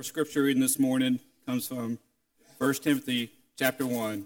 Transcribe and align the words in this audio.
Our 0.00 0.04
scripture 0.04 0.44
reading 0.44 0.62
this 0.62 0.78
morning 0.78 1.20
comes 1.44 1.68
from 1.68 1.98
1 2.56 2.74
Timothy 2.76 3.32
chapter 3.58 3.86
1, 3.86 4.24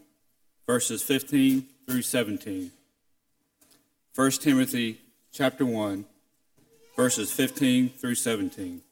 verses 0.68 1.02
15 1.02 1.66
through 1.88 2.02
17. 2.02 2.70
1 4.14 4.30
Timothy 4.30 5.00
chapter 5.32 5.66
1, 5.66 6.04
verses 6.94 7.32
15 7.32 7.88
through 7.88 8.14
17. 8.14 8.82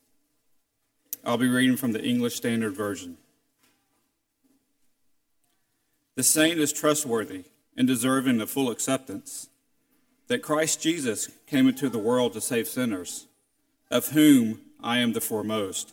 I'll 1.24 1.38
be 1.38 1.48
reading 1.48 1.76
from 1.76 1.92
the 1.92 2.02
English 2.02 2.34
Standard 2.34 2.74
Version. 2.74 3.16
The 6.16 6.24
saying 6.24 6.58
is 6.58 6.72
trustworthy 6.72 7.44
and 7.76 7.86
deserving 7.86 8.40
of 8.40 8.50
full 8.50 8.72
acceptance 8.72 9.48
that 10.26 10.42
Christ 10.42 10.82
Jesus 10.82 11.30
came 11.46 11.68
into 11.68 11.88
the 11.88 11.98
world 11.98 12.32
to 12.32 12.40
save 12.40 12.66
sinners, 12.66 13.28
of 13.88 14.08
whom 14.08 14.62
I 14.82 14.98
am 14.98 15.12
the 15.12 15.20
foremost. 15.20 15.92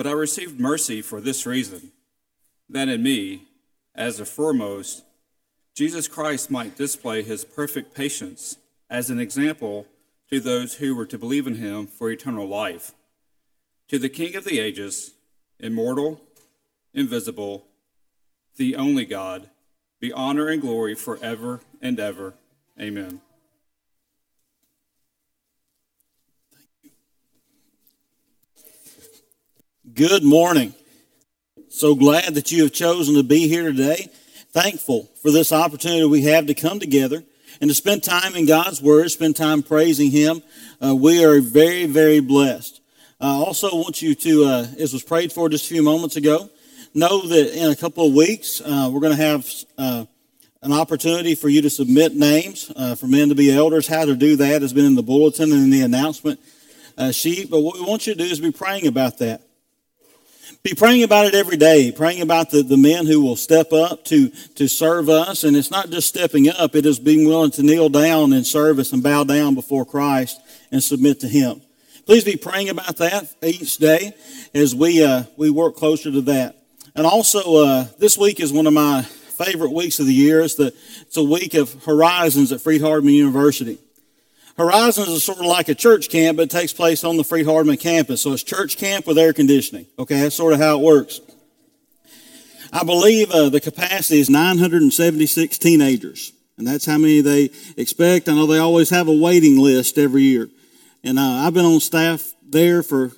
But 0.00 0.06
I 0.06 0.12
received 0.12 0.58
mercy 0.58 1.02
for 1.02 1.20
this 1.20 1.44
reason, 1.44 1.92
that 2.70 2.88
in 2.88 3.02
me, 3.02 3.42
as 3.94 4.16
the 4.16 4.24
foremost, 4.24 5.04
Jesus 5.74 6.08
Christ 6.08 6.50
might 6.50 6.74
display 6.74 7.22
his 7.22 7.44
perfect 7.44 7.94
patience 7.94 8.56
as 8.88 9.10
an 9.10 9.20
example 9.20 9.86
to 10.30 10.40
those 10.40 10.76
who 10.76 10.96
were 10.96 11.04
to 11.04 11.18
believe 11.18 11.46
in 11.46 11.56
him 11.56 11.86
for 11.86 12.10
eternal 12.10 12.48
life. 12.48 12.92
To 13.88 13.98
the 13.98 14.08
King 14.08 14.36
of 14.36 14.44
the 14.44 14.58
ages, 14.58 15.12
immortal, 15.58 16.22
invisible, 16.94 17.66
the 18.56 18.76
only 18.76 19.04
God, 19.04 19.50
be 20.00 20.14
honor 20.14 20.48
and 20.48 20.62
glory 20.62 20.94
forever 20.94 21.60
and 21.82 22.00
ever. 22.00 22.32
Amen. 22.80 23.20
Good 29.94 30.22
morning. 30.22 30.74
So 31.68 31.94
glad 31.94 32.34
that 32.34 32.52
you 32.52 32.64
have 32.64 32.72
chosen 32.72 33.14
to 33.14 33.22
be 33.22 33.48
here 33.48 33.72
today. 33.72 34.08
Thankful 34.52 35.08
for 35.22 35.30
this 35.30 35.52
opportunity 35.52 36.04
we 36.04 36.22
have 36.24 36.46
to 36.46 36.54
come 36.54 36.78
together 36.78 37.24
and 37.60 37.70
to 37.70 37.74
spend 37.74 38.02
time 38.02 38.36
in 38.36 38.44
God's 38.44 38.82
Word, 38.82 39.10
spend 39.10 39.36
time 39.36 39.62
praising 39.62 40.10
Him. 40.10 40.42
Uh, 40.84 40.94
we 40.94 41.24
are 41.24 41.40
very, 41.40 41.86
very 41.86 42.20
blessed. 42.20 42.82
I 43.20 43.30
also 43.30 43.74
want 43.74 44.02
you 44.02 44.14
to, 44.14 44.44
uh, 44.44 44.66
as 44.78 44.92
was 44.92 45.02
prayed 45.02 45.32
for 45.32 45.48
just 45.48 45.64
a 45.64 45.68
few 45.68 45.82
moments 45.82 46.16
ago, 46.16 46.50
know 46.92 47.26
that 47.26 47.58
in 47.58 47.72
a 47.72 47.76
couple 47.76 48.06
of 48.06 48.14
weeks 48.14 48.60
uh, 48.60 48.90
we're 48.92 49.00
going 49.00 49.16
to 49.16 49.22
have 49.22 49.50
uh, 49.78 50.04
an 50.62 50.72
opportunity 50.72 51.34
for 51.34 51.48
you 51.48 51.62
to 51.62 51.70
submit 51.70 52.14
names 52.14 52.70
uh, 52.76 52.94
for 52.94 53.06
men 53.06 53.30
to 53.30 53.34
be 53.34 53.50
elders. 53.50 53.88
How 53.88 54.04
to 54.04 54.14
do 54.14 54.36
that 54.36 54.60
has 54.60 54.74
been 54.74 54.84
in 54.84 54.94
the 54.94 55.02
bulletin 55.02 55.50
and 55.52 55.64
in 55.64 55.70
the 55.70 55.80
announcement 55.80 56.38
uh, 56.98 57.12
sheet. 57.12 57.50
But 57.50 57.60
what 57.60 57.76
we 57.76 57.82
want 57.82 58.06
you 58.06 58.12
to 58.14 58.18
do 58.18 58.30
is 58.30 58.40
be 58.40 58.52
praying 58.52 58.86
about 58.86 59.18
that 59.18 59.49
be 60.62 60.74
praying 60.74 61.02
about 61.02 61.26
it 61.26 61.34
every 61.34 61.56
day, 61.56 61.92
praying 61.92 62.20
about 62.20 62.50
the, 62.50 62.62
the 62.62 62.76
men 62.76 63.06
who 63.06 63.22
will 63.22 63.36
step 63.36 63.72
up 63.72 64.04
to, 64.06 64.28
to 64.56 64.68
serve 64.68 65.08
us. 65.08 65.44
And 65.44 65.56
it's 65.56 65.70
not 65.70 65.90
just 65.90 66.08
stepping 66.08 66.48
up, 66.48 66.74
it 66.74 66.86
is 66.86 66.98
being 66.98 67.26
willing 67.26 67.50
to 67.52 67.62
kneel 67.62 67.88
down 67.88 68.32
in 68.32 68.44
service 68.44 68.92
and 68.92 69.02
bow 69.02 69.24
down 69.24 69.54
before 69.54 69.84
Christ 69.84 70.40
and 70.70 70.82
submit 70.82 71.20
to 71.20 71.28
Him. 71.28 71.62
Please 72.06 72.24
be 72.24 72.36
praying 72.36 72.68
about 72.68 72.96
that 72.96 73.32
each 73.42 73.78
day 73.78 74.12
as 74.54 74.74
we, 74.74 75.02
uh, 75.04 75.24
we 75.36 75.50
work 75.50 75.76
closer 75.76 76.10
to 76.10 76.20
that. 76.22 76.56
And 76.94 77.06
also, 77.06 77.64
uh, 77.64 77.86
this 77.98 78.18
week 78.18 78.40
is 78.40 78.52
one 78.52 78.66
of 78.66 78.72
my 78.72 79.02
favorite 79.02 79.72
weeks 79.72 80.00
of 80.00 80.06
the 80.06 80.12
year. 80.12 80.40
It's, 80.40 80.56
the, 80.56 80.74
it's 81.02 81.16
a 81.16 81.22
week 81.22 81.54
of 81.54 81.84
Horizons 81.84 82.52
at 82.52 82.60
Freed-Hardeman 82.60 83.14
University. 83.14 83.78
Horizons 84.56 85.08
is 85.08 85.24
sort 85.24 85.38
of 85.38 85.46
like 85.46 85.68
a 85.68 85.74
church 85.74 86.08
camp, 86.08 86.36
but 86.36 86.44
it 86.44 86.50
takes 86.50 86.72
place 86.72 87.04
on 87.04 87.16
the 87.16 87.24
Freed-Hardeman 87.24 87.80
campus. 87.80 88.22
So 88.22 88.32
it's 88.32 88.42
church 88.42 88.76
camp 88.76 89.06
with 89.06 89.18
air 89.18 89.32
conditioning. 89.32 89.86
Okay, 89.98 90.20
that's 90.20 90.34
sort 90.34 90.52
of 90.52 90.60
how 90.60 90.78
it 90.78 90.82
works. 90.82 91.20
I 92.72 92.84
believe 92.84 93.30
uh, 93.30 93.48
the 93.48 93.60
capacity 93.60 94.20
is 94.20 94.30
976 94.30 95.58
teenagers, 95.58 96.32
and 96.56 96.66
that's 96.66 96.86
how 96.86 96.98
many 96.98 97.20
they 97.20 97.50
expect. 97.76 98.28
I 98.28 98.34
know 98.34 98.46
they 98.46 98.58
always 98.58 98.90
have 98.90 99.08
a 99.08 99.12
waiting 99.12 99.58
list 99.58 99.98
every 99.98 100.22
year, 100.22 100.48
and 101.02 101.18
uh, 101.18 101.22
I've 101.22 101.54
been 101.54 101.64
on 101.64 101.80
staff 101.80 102.32
there 102.48 102.82
for 102.82 103.10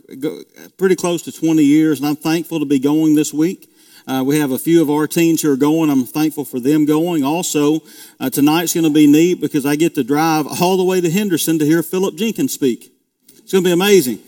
pretty 0.78 0.96
close 0.96 1.22
to 1.22 1.32
20 1.32 1.62
years, 1.62 1.98
and 1.98 2.08
I'm 2.08 2.16
thankful 2.16 2.60
to 2.60 2.66
be 2.66 2.78
going 2.78 3.14
this 3.14 3.32
week. 3.32 3.68
Uh, 4.06 4.22
we 4.26 4.38
have 4.38 4.50
a 4.50 4.58
few 4.58 4.82
of 4.82 4.90
our 4.90 5.06
teens 5.06 5.42
who 5.42 5.52
are 5.52 5.56
going. 5.56 5.90
I'm 5.90 6.04
thankful 6.04 6.44
for 6.44 6.58
them 6.58 6.84
going. 6.84 7.22
Also, 7.22 7.80
uh, 8.18 8.30
tonight's 8.30 8.74
going 8.74 8.84
to 8.84 8.90
be 8.90 9.06
neat 9.06 9.40
because 9.40 9.64
I 9.64 9.76
get 9.76 9.94
to 9.94 10.04
drive 10.04 10.46
all 10.60 10.76
the 10.76 10.84
way 10.84 11.00
to 11.00 11.10
Henderson 11.10 11.58
to 11.58 11.64
hear 11.64 11.82
Philip 11.82 12.16
Jenkins 12.16 12.52
speak. 12.52 12.92
It's 13.38 13.52
going 13.52 13.64
to 13.64 13.68
be 13.68 13.72
amazing. 13.72 14.18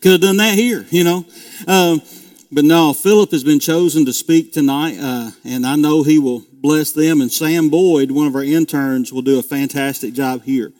Could 0.00 0.12
have 0.12 0.20
done 0.20 0.36
that 0.38 0.54
here, 0.54 0.86
you 0.90 1.04
know. 1.04 1.24
Um, 1.68 2.02
but 2.50 2.64
no, 2.64 2.92
Philip 2.92 3.30
has 3.30 3.44
been 3.44 3.60
chosen 3.60 4.04
to 4.06 4.12
speak 4.12 4.52
tonight, 4.52 4.98
uh, 5.00 5.30
and 5.44 5.64
I 5.64 5.76
know 5.76 6.02
he 6.02 6.18
will 6.18 6.44
bless 6.52 6.92
them. 6.92 7.20
And 7.20 7.32
Sam 7.32 7.70
Boyd, 7.70 8.10
one 8.10 8.26
of 8.26 8.34
our 8.34 8.42
interns, 8.42 9.12
will 9.12 9.22
do 9.22 9.38
a 9.38 9.42
fantastic 9.42 10.12
job 10.12 10.42
here. 10.42 10.72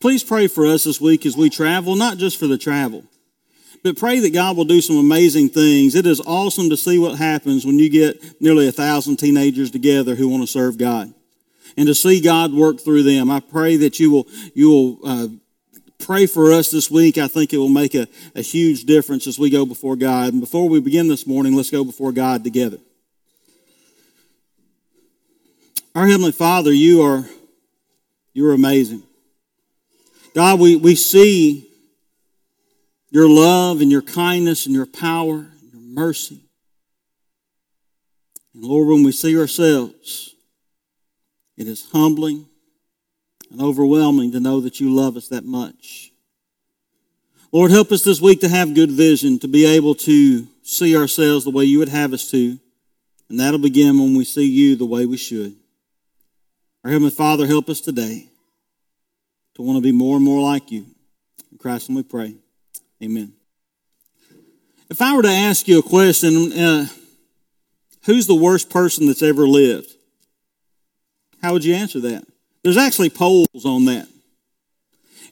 Please 0.00 0.24
pray 0.24 0.48
for 0.48 0.66
us 0.66 0.84
this 0.84 1.00
week 1.00 1.24
as 1.26 1.36
we 1.36 1.48
travel, 1.48 1.94
not 1.94 2.16
just 2.16 2.40
for 2.40 2.46
the 2.46 2.58
travel 2.58 3.04
but 3.82 3.96
pray 3.96 4.20
that 4.20 4.32
God 4.32 4.56
will 4.56 4.64
do 4.64 4.80
some 4.80 4.96
amazing 4.96 5.48
things. 5.48 5.94
It 5.94 6.06
is 6.06 6.20
awesome 6.20 6.70
to 6.70 6.76
see 6.76 6.98
what 6.98 7.18
happens 7.18 7.66
when 7.66 7.78
you 7.78 7.90
get 7.90 8.40
nearly 8.40 8.68
a 8.68 8.72
thousand 8.72 9.16
teenagers 9.16 9.70
together 9.70 10.14
who 10.14 10.28
want 10.28 10.42
to 10.42 10.46
serve 10.46 10.78
God 10.78 11.12
and 11.76 11.86
to 11.88 11.94
see 11.94 12.20
God 12.20 12.52
work 12.52 12.80
through 12.80 13.02
them. 13.02 13.30
I 13.30 13.40
pray 13.40 13.76
that 13.76 13.98
you 13.98 14.10
will, 14.10 14.26
you 14.54 14.70
will, 14.70 14.98
uh, 15.04 15.28
pray 15.98 16.26
for 16.26 16.52
us 16.52 16.70
this 16.70 16.90
week. 16.90 17.18
I 17.18 17.28
think 17.28 17.52
it 17.52 17.58
will 17.58 17.68
make 17.68 17.94
a, 17.94 18.06
a 18.34 18.42
huge 18.42 18.84
difference 18.84 19.26
as 19.26 19.38
we 19.38 19.50
go 19.50 19.64
before 19.64 19.96
God. 19.96 20.32
And 20.32 20.40
before 20.40 20.68
we 20.68 20.80
begin 20.80 21.08
this 21.08 21.26
morning, 21.26 21.54
let's 21.54 21.70
go 21.70 21.84
before 21.84 22.12
God 22.12 22.44
together. 22.44 22.78
Our 25.94 26.06
Heavenly 26.06 26.32
Father, 26.32 26.72
you 26.72 27.02
are, 27.02 27.24
you 28.32 28.48
are 28.48 28.54
amazing. 28.54 29.02
God, 30.34 30.58
we, 30.58 30.76
we 30.76 30.94
see 30.94 31.68
your 33.12 33.28
love 33.28 33.82
and 33.82 33.92
your 33.92 34.02
kindness 34.02 34.64
and 34.64 34.74
your 34.74 34.86
power 34.86 35.34
and 35.34 35.72
your 35.72 35.82
mercy. 35.82 36.40
And 38.54 38.64
Lord, 38.64 38.88
when 38.88 39.04
we 39.04 39.12
see 39.12 39.38
ourselves, 39.38 40.34
it 41.58 41.68
is 41.68 41.90
humbling 41.90 42.46
and 43.50 43.60
overwhelming 43.60 44.32
to 44.32 44.40
know 44.40 44.62
that 44.62 44.80
you 44.80 44.90
love 44.90 45.18
us 45.18 45.28
that 45.28 45.44
much. 45.44 46.10
Lord, 47.52 47.70
help 47.70 47.92
us 47.92 48.02
this 48.02 48.18
week 48.18 48.40
to 48.40 48.48
have 48.48 48.74
good 48.74 48.90
vision, 48.90 49.38
to 49.40 49.48
be 49.48 49.66
able 49.66 49.94
to 49.96 50.48
see 50.62 50.96
ourselves 50.96 51.44
the 51.44 51.50
way 51.50 51.64
you 51.64 51.80
would 51.80 51.90
have 51.90 52.14
us 52.14 52.30
to. 52.30 52.58
And 53.28 53.38
that'll 53.38 53.60
begin 53.60 53.98
when 53.98 54.16
we 54.16 54.24
see 54.24 54.46
you 54.46 54.74
the 54.74 54.86
way 54.86 55.04
we 55.04 55.18
should. 55.18 55.54
Our 56.82 56.90
Heavenly 56.90 57.10
Father, 57.10 57.46
help 57.46 57.68
us 57.68 57.82
today 57.82 58.28
to 59.54 59.62
want 59.62 59.76
to 59.76 59.82
be 59.82 59.92
more 59.92 60.16
and 60.16 60.24
more 60.24 60.40
like 60.40 60.72
you. 60.72 60.86
In 61.50 61.58
Christ, 61.58 61.88
and 61.88 61.96
we 61.96 62.02
pray. 62.04 62.36
Amen. 63.02 63.32
If 64.88 65.02
I 65.02 65.16
were 65.16 65.22
to 65.22 65.28
ask 65.28 65.66
you 65.66 65.80
a 65.80 65.82
question, 65.82 66.52
uh, 66.52 66.86
who's 68.04 68.26
the 68.26 68.34
worst 68.34 68.70
person 68.70 69.06
that's 69.06 69.22
ever 69.22 69.48
lived? 69.48 69.90
How 71.42 71.52
would 71.52 71.64
you 71.64 71.74
answer 71.74 71.98
that? 72.00 72.24
There's 72.62 72.76
actually 72.76 73.10
polls 73.10 73.64
on 73.64 73.86
that. 73.86 74.06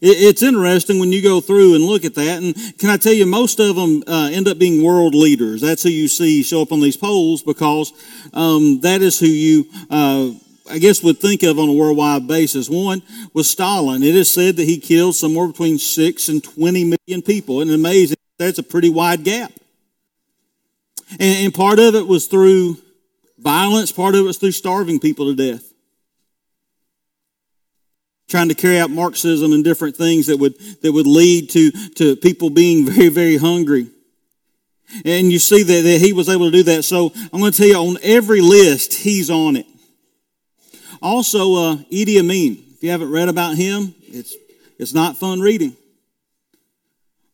It's 0.02 0.42
interesting 0.42 0.98
when 0.98 1.12
you 1.12 1.22
go 1.22 1.42
through 1.42 1.74
and 1.74 1.84
look 1.84 2.06
at 2.06 2.14
that. 2.14 2.42
And 2.42 2.56
can 2.78 2.88
I 2.88 2.96
tell 2.96 3.12
you, 3.12 3.26
most 3.26 3.60
of 3.60 3.76
them 3.76 4.02
uh, 4.06 4.30
end 4.32 4.48
up 4.48 4.58
being 4.58 4.82
world 4.82 5.14
leaders. 5.14 5.60
That's 5.60 5.82
who 5.82 5.90
you 5.90 6.08
see 6.08 6.42
show 6.42 6.62
up 6.62 6.72
on 6.72 6.80
these 6.80 6.96
polls 6.96 7.42
because 7.42 7.92
um, 8.32 8.80
that 8.80 9.02
is 9.02 9.20
who 9.20 9.26
you 9.26 9.66
uh, 9.90 10.30
I 10.70 10.78
guess 10.78 11.02
would 11.02 11.18
think 11.18 11.42
of 11.42 11.58
on 11.58 11.68
a 11.68 11.72
worldwide 11.72 12.26
basis. 12.26 12.68
One 12.68 13.02
was 13.34 13.50
Stalin. 13.50 14.02
It 14.02 14.14
is 14.14 14.30
said 14.30 14.56
that 14.56 14.64
he 14.64 14.78
killed 14.78 15.16
somewhere 15.16 15.46
between 15.46 15.78
six 15.78 16.28
and 16.28 16.42
20 16.42 16.84
million 16.84 17.22
people. 17.22 17.60
And 17.60 17.70
amazing, 17.70 18.18
that's 18.38 18.58
a 18.58 18.62
pretty 18.62 18.88
wide 18.88 19.24
gap. 19.24 19.52
And, 21.12 21.44
and 21.44 21.54
part 21.54 21.78
of 21.78 21.94
it 21.94 22.06
was 22.06 22.26
through 22.26 22.78
violence, 23.38 23.90
part 23.90 24.14
of 24.14 24.20
it 24.20 24.24
was 24.24 24.38
through 24.38 24.52
starving 24.52 25.00
people 25.00 25.26
to 25.26 25.34
death. 25.34 25.72
Trying 28.28 28.48
to 28.48 28.54
carry 28.54 28.78
out 28.78 28.90
Marxism 28.90 29.52
and 29.52 29.64
different 29.64 29.96
things 29.96 30.28
that 30.28 30.36
would, 30.36 30.58
that 30.82 30.92
would 30.92 31.06
lead 31.06 31.50
to, 31.50 31.70
to 31.96 32.16
people 32.16 32.50
being 32.50 32.86
very, 32.86 33.08
very 33.08 33.36
hungry. 33.36 33.88
And 35.04 35.30
you 35.30 35.38
see 35.38 35.62
that, 35.62 35.82
that 35.82 36.00
he 36.00 36.12
was 36.12 36.28
able 36.28 36.46
to 36.46 36.56
do 36.56 36.62
that. 36.64 36.84
So 36.84 37.12
I'm 37.32 37.40
going 37.40 37.52
to 37.52 37.58
tell 37.58 37.66
you 37.66 37.76
on 37.76 37.98
every 38.02 38.40
list, 38.40 38.94
he's 38.94 39.30
on 39.30 39.56
it. 39.56 39.66
Also, 41.02 41.54
uh, 41.54 41.76
Idi 41.90 42.18
Amin. 42.18 42.62
If 42.74 42.82
you 42.82 42.90
haven't 42.90 43.10
read 43.10 43.28
about 43.28 43.56
him, 43.56 43.94
it's, 44.02 44.34
it's 44.78 44.94
not 44.94 45.16
fun 45.16 45.40
reading. 45.40 45.76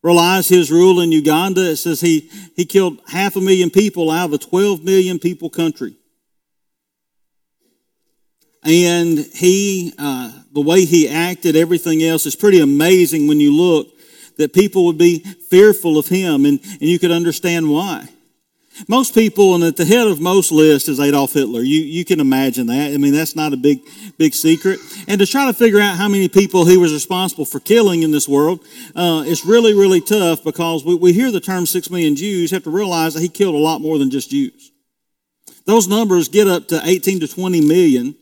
Realize 0.02 0.48
his 0.48 0.70
rule 0.70 1.00
in 1.00 1.10
Uganda. 1.10 1.70
It 1.70 1.76
says 1.76 2.00
he, 2.00 2.30
he 2.54 2.64
killed 2.64 3.00
half 3.08 3.34
a 3.34 3.40
million 3.40 3.70
people 3.70 4.10
out 4.10 4.26
of 4.26 4.34
a 4.34 4.38
12 4.38 4.84
million 4.84 5.18
people 5.18 5.50
country. 5.50 5.96
And 8.62 9.18
he, 9.18 9.92
uh, 9.98 10.32
the 10.52 10.60
way 10.60 10.84
he 10.84 11.08
acted, 11.08 11.56
everything 11.56 12.02
else 12.02 12.26
is 12.26 12.36
pretty 12.36 12.60
amazing 12.60 13.28
when 13.28 13.40
you 13.40 13.52
look 13.52 13.88
that 14.38 14.52
people 14.52 14.84
would 14.86 14.98
be 14.98 15.20
fearful 15.20 15.98
of 15.98 16.08
him, 16.08 16.44
and, 16.44 16.60
and 16.62 16.82
you 16.82 16.98
could 16.98 17.10
understand 17.10 17.70
why. 17.70 18.08
Most 18.88 19.14
people, 19.14 19.54
and 19.54 19.64
at 19.64 19.76
the 19.76 19.84
head 19.84 20.06
of 20.06 20.20
most 20.20 20.52
lists 20.52 20.88
is 20.88 21.00
Adolf 21.00 21.32
Hitler. 21.32 21.62
You, 21.62 21.80
you 21.80 22.04
can 22.04 22.20
imagine 22.20 22.66
that. 22.66 22.92
I 22.92 22.96
mean, 22.98 23.14
that's 23.14 23.34
not 23.34 23.52
a 23.52 23.56
big, 23.56 23.80
big 24.18 24.34
secret. 24.34 24.80
And 25.08 25.18
to 25.18 25.26
try 25.26 25.46
to 25.46 25.54
figure 25.54 25.80
out 25.80 25.96
how 25.96 26.08
many 26.08 26.28
people 26.28 26.66
he 26.66 26.76
was 26.76 26.92
responsible 26.92 27.46
for 27.46 27.58
killing 27.58 28.02
in 28.02 28.10
this 28.10 28.28
world, 28.28 28.60
uh, 28.94 29.24
it's 29.26 29.44
really, 29.44 29.72
really 29.72 30.00
tough 30.00 30.44
because 30.44 30.84
we, 30.84 30.94
we 30.94 31.12
hear 31.12 31.30
the 31.30 31.40
term 31.40 31.64
six 31.64 31.90
million 31.90 32.16
Jews, 32.16 32.50
have 32.50 32.64
to 32.64 32.70
realize 32.70 33.14
that 33.14 33.20
he 33.20 33.28
killed 33.28 33.54
a 33.54 33.58
lot 33.58 33.80
more 33.80 33.98
than 33.98 34.10
just 34.10 34.30
Jews. 34.30 34.72
Those 35.64 35.88
numbers 35.88 36.28
get 36.28 36.46
up 36.46 36.68
to 36.68 36.80
18 36.84 37.20
to 37.20 37.28
20 37.28 37.60
million. 37.62 38.14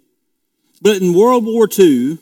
But 0.81 1.01
in 1.01 1.15
World 1.15 1.45
War 1.45 1.69
II, 1.79 2.19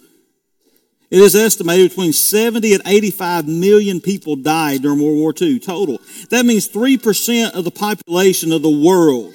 it 1.12 1.18
is 1.18 1.36
estimated 1.36 1.90
between 1.90 2.14
70 2.14 2.72
and 2.72 2.82
85 2.86 3.46
million 3.46 4.00
people 4.00 4.34
died 4.34 4.80
during 4.80 4.98
World 4.98 5.18
War 5.18 5.34
II 5.38 5.58
total. 5.58 6.00
That 6.30 6.46
means 6.46 6.66
3% 6.66 7.52
of 7.52 7.64
the 7.64 7.70
population 7.70 8.50
of 8.50 8.62
the 8.62 8.70
world 8.70 9.34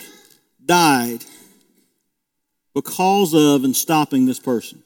died 0.66 1.24
because 2.74 3.36
of 3.36 3.64
and 3.64 3.76
stopping 3.76 4.26
this 4.26 4.40
person. 4.40 4.82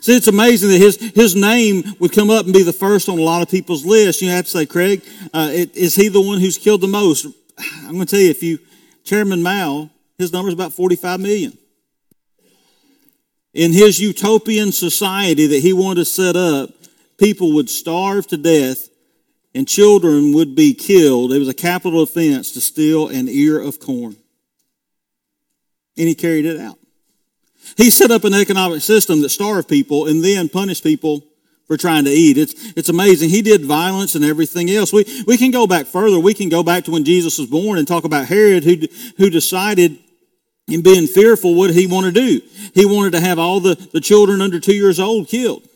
See, 0.00 0.16
it's 0.16 0.26
amazing 0.26 0.70
that 0.70 0.78
his, 0.78 0.96
his 0.96 1.36
name 1.36 1.84
would 2.00 2.10
come 2.10 2.28
up 2.28 2.44
and 2.44 2.52
be 2.52 2.64
the 2.64 2.72
first 2.72 3.08
on 3.08 3.20
a 3.20 3.22
lot 3.22 3.42
of 3.42 3.48
people's 3.48 3.86
list. 3.86 4.20
You 4.20 4.30
have 4.30 4.46
to 4.46 4.50
say, 4.50 4.66
Craig, 4.66 5.04
uh, 5.32 5.50
it, 5.52 5.76
is 5.76 5.94
he 5.94 6.08
the 6.08 6.20
one 6.20 6.40
who's 6.40 6.58
killed 6.58 6.80
the 6.80 6.88
most? 6.88 7.24
I'm 7.86 7.92
going 7.92 8.06
to 8.06 8.06
tell 8.06 8.20
you, 8.20 8.30
if 8.30 8.42
you, 8.42 8.58
Chairman 9.04 9.44
Mao, 9.44 9.90
his 10.18 10.32
number 10.32 10.48
is 10.48 10.54
about 10.54 10.72
45 10.72 11.20
million 11.20 11.56
in 13.54 13.72
his 13.72 14.00
utopian 14.00 14.72
society 14.72 15.46
that 15.46 15.60
he 15.60 15.72
wanted 15.72 16.00
to 16.00 16.04
set 16.04 16.36
up, 16.36 16.70
people 17.18 17.52
would 17.54 17.68
starve 17.68 18.26
to 18.28 18.36
death 18.36 18.88
and 19.54 19.68
children 19.68 20.32
would 20.32 20.54
be 20.54 20.72
killed. 20.72 21.32
It 21.32 21.38
was 21.38 21.48
a 21.48 21.54
capital 21.54 22.02
offense 22.02 22.52
to 22.52 22.60
steal 22.60 23.08
an 23.08 23.28
ear 23.28 23.60
of 23.60 23.78
corn. 23.78 24.16
And 25.98 26.08
he 26.08 26.14
carried 26.14 26.46
it 26.46 26.58
out. 26.58 26.78
He 27.76 27.90
set 27.90 28.10
up 28.10 28.24
an 28.24 28.34
economic 28.34 28.80
system 28.80 29.20
that 29.22 29.28
starved 29.28 29.68
people 29.68 30.06
and 30.06 30.24
then 30.24 30.48
punished 30.48 30.82
people 30.82 31.22
for 31.66 31.76
trying 31.76 32.04
to 32.04 32.10
eat. 32.10 32.38
It's, 32.38 32.72
it's 32.76 32.88
amazing. 32.88 33.30
He 33.30 33.42
did 33.42 33.64
violence 33.64 34.14
and 34.14 34.24
everything 34.24 34.70
else. 34.70 34.92
We, 34.92 35.04
we 35.26 35.36
can 35.36 35.50
go 35.50 35.66
back 35.66 35.86
further. 35.86 36.18
We 36.18 36.34
can 36.34 36.48
go 36.48 36.62
back 36.62 36.84
to 36.84 36.90
when 36.90 37.04
Jesus 37.04 37.38
was 37.38 37.48
born 37.48 37.78
and 37.78 37.86
talk 37.86 38.04
about 38.04 38.26
Herod 38.26 38.64
who, 38.64 38.76
who 39.18 39.30
decided 39.30 39.98
and 40.68 40.84
being 40.84 41.06
fearful, 41.06 41.54
what 41.54 41.68
did 41.68 41.76
he 41.76 41.86
want 41.86 42.06
to 42.06 42.12
do? 42.12 42.40
He 42.74 42.86
wanted 42.86 43.12
to 43.12 43.20
have 43.20 43.38
all 43.38 43.60
the, 43.60 43.74
the 43.92 44.00
children 44.00 44.40
under 44.40 44.60
two 44.60 44.74
years 44.74 45.00
old 45.00 45.28
killed. 45.28 45.68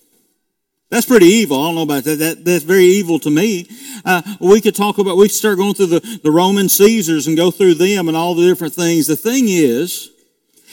That's 0.89 1.07
pretty 1.07 1.27
evil. 1.27 1.61
I 1.61 1.67
don't 1.67 1.75
know 1.75 1.83
about 1.83 2.05
that. 2.05 2.19
that 2.21 2.45
that's 2.45 2.63
very 2.63 2.85
evil 2.85 3.19
to 3.21 3.31
me. 3.31 3.69
Uh, 4.05 4.23
we 4.41 4.61
could 4.61 4.77
talk 4.77 4.99
about, 4.99 5.17
we 5.17 5.27
could 5.27 5.35
start 5.35 5.59
going 5.59 5.75
through 5.75 5.87
the, 5.87 6.21
the 6.23 6.31
Roman 6.31 6.69
Caesars 6.69 7.27
and 7.27 7.37
go 7.37 7.51
through 7.51 7.75
them 7.75 8.07
and 8.07 8.17
all 8.17 8.35
the 8.35 8.47
different 8.47 8.75
things. 8.75 9.09
The 9.09 9.17
thing 9.17 9.47
is, 9.49 10.11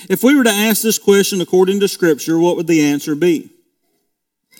if 0.09 0.23
we 0.23 0.35
were 0.35 0.43
to 0.43 0.51
ask 0.51 0.83
this 0.83 0.99
question 0.99 1.41
according 1.41 1.79
to 1.79 1.87
Scripture, 1.87 2.37
what 2.37 2.55
would 2.57 2.67
the 2.67 2.85
answer 2.85 3.15
be? 3.15 3.49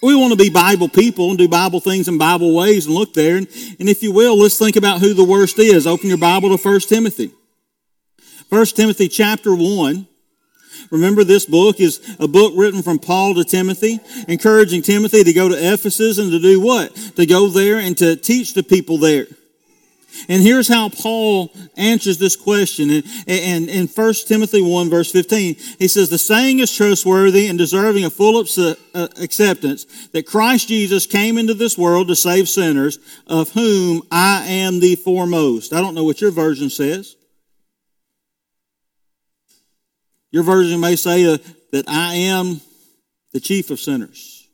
We 0.01 0.15
want 0.15 0.31
to 0.31 0.37
be 0.37 0.49
Bible 0.49 0.89
people 0.89 1.29
and 1.29 1.37
do 1.37 1.47
Bible 1.47 1.79
things 1.79 2.07
in 2.07 2.17
Bible 2.17 2.53
ways 2.55 2.87
and 2.87 2.95
look 2.95 3.13
there. 3.13 3.37
And, 3.37 3.47
and 3.79 3.87
if 3.87 4.01
you 4.01 4.11
will, 4.11 4.37
let's 4.37 4.57
think 4.57 4.75
about 4.75 4.99
who 4.99 5.13
the 5.13 5.23
worst 5.23 5.59
is. 5.59 5.85
Open 5.85 6.09
your 6.09 6.17
Bible 6.17 6.57
to 6.57 6.61
1 6.61 6.79
Timothy. 6.81 7.31
1 8.49 8.65
Timothy 8.67 9.07
chapter 9.07 9.55
1. 9.55 10.07
Remember, 10.91 11.23
this 11.23 11.45
book 11.45 11.79
is 11.79 12.15
a 12.19 12.27
book 12.27 12.53
written 12.55 12.83
from 12.83 12.99
Paul 12.99 13.35
to 13.35 13.43
Timothy, 13.43 13.99
encouraging 14.27 14.81
Timothy 14.81 15.23
to 15.23 15.33
go 15.33 15.49
to 15.49 15.55
Ephesus 15.55 16.17
and 16.17 16.31
to 16.31 16.39
do 16.39 16.59
what? 16.59 16.95
To 17.15 17.25
go 17.25 17.47
there 17.47 17.79
and 17.79 17.97
to 17.97 18.15
teach 18.15 18.53
the 18.53 18.63
people 18.63 18.97
there. 18.97 19.27
And 20.29 20.43
here's 20.43 20.67
how 20.67 20.89
Paul 20.89 21.51
answers 21.75 22.17
this 22.17 22.35
question. 22.35 22.89
And, 22.89 23.03
and 23.27 23.69
in 23.69 23.87
1 23.87 24.13
Timothy 24.27 24.61
1, 24.61 24.89
verse 24.89 25.11
15, 25.11 25.55
he 25.79 25.87
says, 25.87 26.09
The 26.09 26.17
saying 26.17 26.59
is 26.59 26.71
trustworthy 26.75 27.47
and 27.47 27.57
deserving 27.57 28.05
of 28.05 28.13
full 28.13 28.37
uh, 28.37 29.07
acceptance 29.19 29.85
that 30.09 30.27
Christ 30.27 30.67
Jesus 30.67 31.05
came 31.05 31.37
into 31.37 31.53
this 31.53 31.77
world 31.77 32.07
to 32.09 32.15
save 32.15 32.47
sinners, 32.47 32.99
of 33.27 33.49
whom 33.51 34.03
I 34.11 34.45
am 34.45 34.79
the 34.79 34.95
foremost. 34.95 35.73
I 35.73 35.81
don't 35.81 35.95
know 35.95 36.03
what 36.03 36.21
your 36.21 36.31
version 36.31 36.69
says. 36.69 37.15
Your 40.33 40.41
version 40.41 40.79
may 40.79 40.95
say 40.95 41.31
uh, 41.31 41.37
that 41.71 41.87
I 41.87 42.15
am 42.15 42.59
the 43.33 43.39
chief 43.39 43.69
of 43.69 43.79
sinners. 43.79 44.47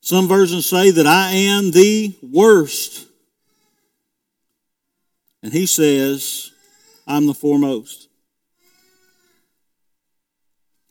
Some 0.00 0.26
versions 0.26 0.66
say 0.66 0.90
that 0.90 1.06
I 1.06 1.30
am 1.30 1.70
the 1.70 2.16
worst. 2.20 3.06
And 5.40 5.52
he 5.52 5.66
says, 5.66 6.50
I'm 7.06 7.26
the 7.26 7.32
foremost. 7.32 8.08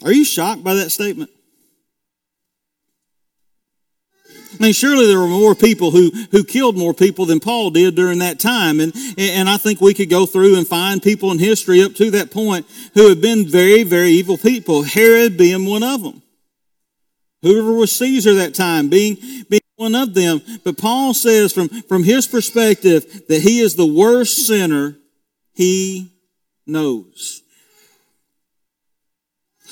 Are 0.02 0.14
you 0.14 0.24
shocked 0.24 0.64
by 0.64 0.76
that 0.76 0.90
statement? 0.90 1.32
I 4.64 4.68
mean, 4.68 4.74
surely 4.74 5.08
there 5.08 5.20
were 5.20 5.28
more 5.28 5.56
people 5.56 5.92
who, 5.92 6.10
who 6.32 6.46
killed 6.46 6.78
more 6.78 6.94
people 6.94 7.26
than 7.26 7.42
Paul 7.42 7.70
did 7.72 7.96
during 7.96 8.20
that 8.20 8.40
time. 8.40 8.80
And, 8.80 8.94
and 9.18 9.50
I 9.50 9.58
think 9.58 9.82
we 9.82 9.94
could 9.94 10.10
go 10.10 10.26
through 10.26 10.56
and 10.56 10.66
find 10.66 11.04
people 11.04 11.34
in 11.34 11.40
history 11.40 11.84
up 11.84 11.96
to 11.96 12.10
that 12.12 12.32
point 12.32 12.66
who 12.94 13.10
have 13.10 13.20
been 13.20 13.46
very, 13.46 13.84
very 13.84 14.12
evil 14.12 14.38
people, 14.38 14.84
Herod 14.84 15.36
being 15.36 15.66
one 15.66 15.84
of 15.84 16.02
them. 16.02 16.22
Whoever 17.42 17.74
was 17.74 17.92
Caesar 17.92 18.36
that 18.36 18.56
time 18.56 18.88
being, 18.88 19.18
being 19.50 19.60
one 19.76 19.96
of 19.96 20.14
them. 20.14 20.40
But 20.64 20.78
Paul 20.78 21.14
says 21.14 21.52
from, 21.52 21.68
from 21.68 22.06
his 22.06 22.26
perspective 22.26 23.28
that 23.28 23.42
he 23.42 23.60
is 23.60 23.76
the 23.76 23.86
worst 23.86 24.48
sinner 24.48 24.96
he 25.52 26.10
knows. 26.66 27.42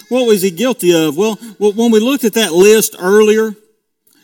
What 0.10 0.28
was 0.28 0.42
he 0.42 0.52
guilty 0.52 0.94
of? 0.94 1.16
Well, 1.16 1.36
when 1.60 1.92
we 1.92 2.02
looked 2.02 2.26
at 2.26 2.34
that 2.34 2.52
list 2.52 2.98
earlier, 3.00 3.56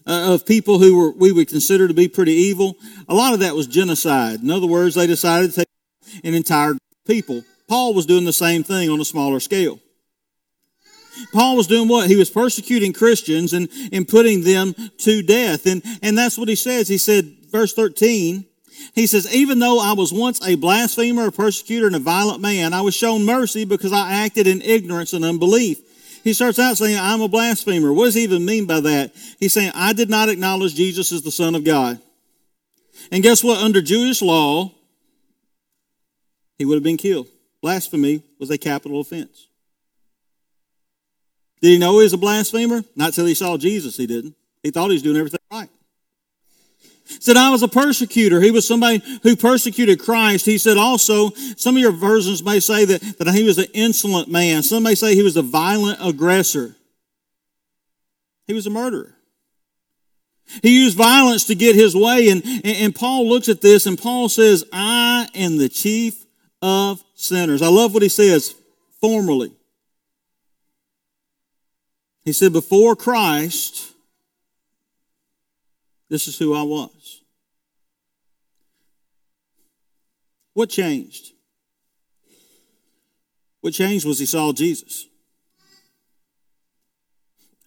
uh, 0.07 0.33
of 0.33 0.45
people 0.45 0.80
who 0.80 0.98
were 0.98 1.12
we 1.12 1.31
would 1.31 1.48
consider 1.48 1.88
to 1.88 1.94
be 1.94 2.07
pretty 2.07 2.33
evil. 2.33 2.77
A 3.07 3.13
lot 3.13 3.33
of 3.33 3.39
that 3.42 3.56
was 3.56 3.68
genocide. 3.68 4.42
In 4.42 4.50
other 4.50 4.68
words, 4.68 4.95
they 4.95 5.07
decided 5.07 5.51
to 5.51 5.57
take 5.57 6.24
an 6.24 6.33
entire 6.33 6.75
people. 7.06 7.44
Paul 7.68 7.94
was 7.94 8.06
doing 8.06 8.25
the 8.25 8.33
same 8.33 8.63
thing 8.63 8.89
on 8.89 9.01
a 9.01 9.06
smaller 9.06 9.39
scale. 9.39 9.80
Paul 11.33 11.57
was 11.57 11.68
doing 11.68 11.88
what? 11.88 12.09
He 12.09 12.15
was 12.15 12.30
persecuting 12.30 12.94
Christians 12.94 13.52
and, 13.52 13.69
and 13.92 14.07
putting 14.07 14.44
them 14.44 14.76
to 14.99 15.23
death. 15.23 15.66
And, 15.66 15.83
and 16.02 16.18
that's 16.18 16.37
what 16.37 16.47
he 16.47 16.56
says. 16.56 16.87
He 16.87 16.99
said, 16.99 17.26
verse 17.52 17.73
13, 17.73 18.45
he 18.94 19.07
says, 19.07 19.33
even 19.33 19.59
though 19.59 19.80
I 19.80 19.94
was 19.94 20.14
once 20.14 20.45
a 20.45 20.56
blasphemer, 20.56 21.28
a 21.28 21.31
persecutor, 21.31 21.87
and 21.87 21.95
a 21.95 21.99
violent 21.99 22.42
man, 22.42 22.73
I 22.73 22.81
was 22.81 22.95
shown 22.95 23.26
mercy 23.26 23.66
because 23.66 23.92
I 23.92 24.11
acted 24.11 24.47
in 24.47 24.61
ignorance 24.61 25.14
and 25.14 25.26
unbelief. 25.26 25.80
He 26.24 26.33
starts 26.33 26.59
out 26.59 26.78
saying, 26.78 26.97
I'm 27.00 27.21
a 27.21 27.28
blasphemer. 27.28 27.94
What 27.94 28.06
does 28.06 28.16
he 28.16 28.24
even 28.24 28.45
mean 28.45 28.66
by 28.66 28.80
that? 28.81 29.14
He's 29.40 29.54
saying, 29.54 29.71
I 29.76 29.94
did 29.94 30.09
not 30.09 30.30
acknowledge 30.30 30.76
Jesus 30.76 31.12
as 31.12 31.21
the 31.21 31.31
Son 31.31 31.56
of 31.56 31.64
God. 31.64 32.00
And 33.12 33.24
guess 33.24 33.44
what? 33.44 33.62
Under 33.62 33.81
Jewish 33.81 34.21
law, 34.21 34.71
he 36.57 36.66
would 36.66 36.76
have 36.76 36.83
been 36.83 36.97
killed. 36.97 37.28
Blasphemy 37.62 38.24
was 38.40 38.50
a 38.50 38.57
capital 38.57 39.00
offense. 39.00 39.47
Did 41.62 41.69
he 41.69 41.78
know 41.78 41.94
he 42.00 42.04
was 42.04 42.14
a 42.14 42.18
blasphemer? 42.18 42.83
Not 42.95 43.14
till 43.14 43.26
he 43.26 43.33
saw 43.33 43.57
Jesus, 43.57 43.97
he 43.97 44.07
didn't. 44.07 44.36
He 44.64 44.71
thought 44.71 44.90
he 44.90 44.94
was 44.94 45.04
doing 45.04 45.18
everything 45.18 45.40
right 45.52 45.69
said 47.07 47.37
I 47.37 47.49
was 47.49 47.64
a 47.64 47.68
persecutor. 47.68 48.42
He 48.42 48.52
was 48.52 48.68
somebody 48.68 49.02
who 49.23 49.35
persecuted 49.35 49.99
Christ. 49.99 50.45
He 50.45 50.57
said 50.57 50.78
also, 50.78 51.31
some 51.56 51.76
of 51.76 51.81
your 51.81 51.92
versions 51.92 52.44
may 52.44 52.59
say 52.59 52.85
that, 52.85 53.02
that 53.19 53.33
he 53.33 53.44
was 53.44 53.57
an 53.57 53.68
insolent 53.73 54.30
man. 54.30 54.64
Some 54.64 54.83
may 54.83 54.95
say 54.95 55.16
he 55.16 55.23
was 55.23 55.37
a 55.37 55.42
violent 55.42 55.99
aggressor. 56.02 56.76
He 58.45 58.54
was 58.54 58.68
a 58.68 58.69
murderer. 58.69 59.14
He 60.64 60.83
used 60.83 60.97
violence 60.97 61.44
to 61.45 61.56
get 61.56 61.76
his 61.76 61.95
way. 61.95 62.30
And, 62.30 62.44
and 62.64 62.95
Paul 62.95 63.28
looks 63.28 63.49
at 63.49 63.61
this 63.61 63.85
and 63.85 63.97
Paul 63.97 64.30
says, 64.30 64.64
I 64.71 65.28
am 65.35 65.57
the 65.57 65.69
chief 65.69 66.26
of 66.61 67.04
sinners. 67.16 67.61
I 67.61 67.68
love 67.68 67.94
what 67.94 68.04
he 68.04 68.09
says 68.09 68.56
formerly. 69.02 69.52
He 72.23 72.33
said, 72.33 72.52
before 72.52 72.95
Christ, 72.95 73.94
this 76.09 76.28
is 76.28 76.37
who 76.37 76.54
I 76.54 76.61
was. 76.61 76.96
What 80.57 80.71
changed? 80.71 81.33
What 83.61 83.76
changed 83.76 84.07
was 84.07 84.18
he 84.18 84.26
saw 84.26 84.52
Jesus. 84.54 85.06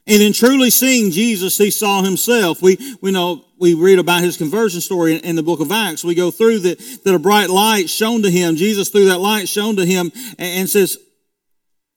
And 0.09 0.21
in 0.21 0.33
truly 0.33 0.71
seeing 0.71 1.13
Jesus, 1.13 1.57
he 1.57 1.71
saw 1.71 2.03
himself. 2.03 2.61
We, 2.61 2.97
we 3.01 3.13
know, 3.13 3.45
we 3.61 3.75
read 3.75 4.01
about 4.01 4.25
his 4.25 4.37
conversion 4.37 4.81
story 4.81 5.15
in, 5.15 5.21
in, 5.21 5.37
the 5.37 5.43
book 5.45 5.61
of 5.61 5.71
Acts. 5.71 6.03
We 6.03 6.17
go 6.17 6.33
through 6.33 6.59
that, 6.59 6.81
that 7.05 7.15
a 7.15 7.21
bright 7.21 7.49
light 7.49 7.89
shone 7.89 8.23
to 8.23 8.31
him. 8.31 8.57
Jesus, 8.57 8.89
through 8.89 9.05
that 9.05 9.21
light, 9.21 9.49
shone 9.49 9.77
to 9.77 9.87
him 9.87 10.11
and, 10.37 10.63
and 10.63 10.69
says, 10.69 10.99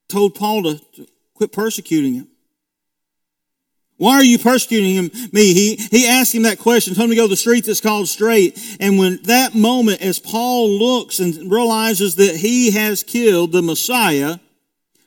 told 0.09 0.35
Paul 0.35 0.61
to, 0.61 0.77
to 0.77 1.07
quit 1.33 1.51
persecuting 1.51 2.13
him. 2.13 2.27
Why 4.03 4.15
are 4.15 4.23
you 4.25 4.37
persecuting 4.37 4.95
him, 4.95 5.11
me? 5.31 5.53
He, 5.53 5.75
he 5.77 6.05
asked 6.05 6.35
him 6.35 6.41
that 6.41 6.59
question, 6.59 6.93
told 6.93 7.05
him 7.05 7.11
to 7.11 7.15
go 7.15 7.23
to 7.23 7.29
the 7.29 7.37
street 7.37 7.63
that's 7.65 7.79
called 7.79 8.09
straight. 8.09 8.59
And 8.81 8.97
when 8.97 9.21
that 9.23 9.55
moment, 9.55 10.01
as 10.01 10.19
Paul 10.19 10.77
looks 10.77 11.19
and 11.19 11.49
realizes 11.49 12.15
that 12.15 12.35
he 12.35 12.71
has 12.71 13.01
killed 13.01 13.53
the 13.53 13.61
Messiah, 13.61 14.39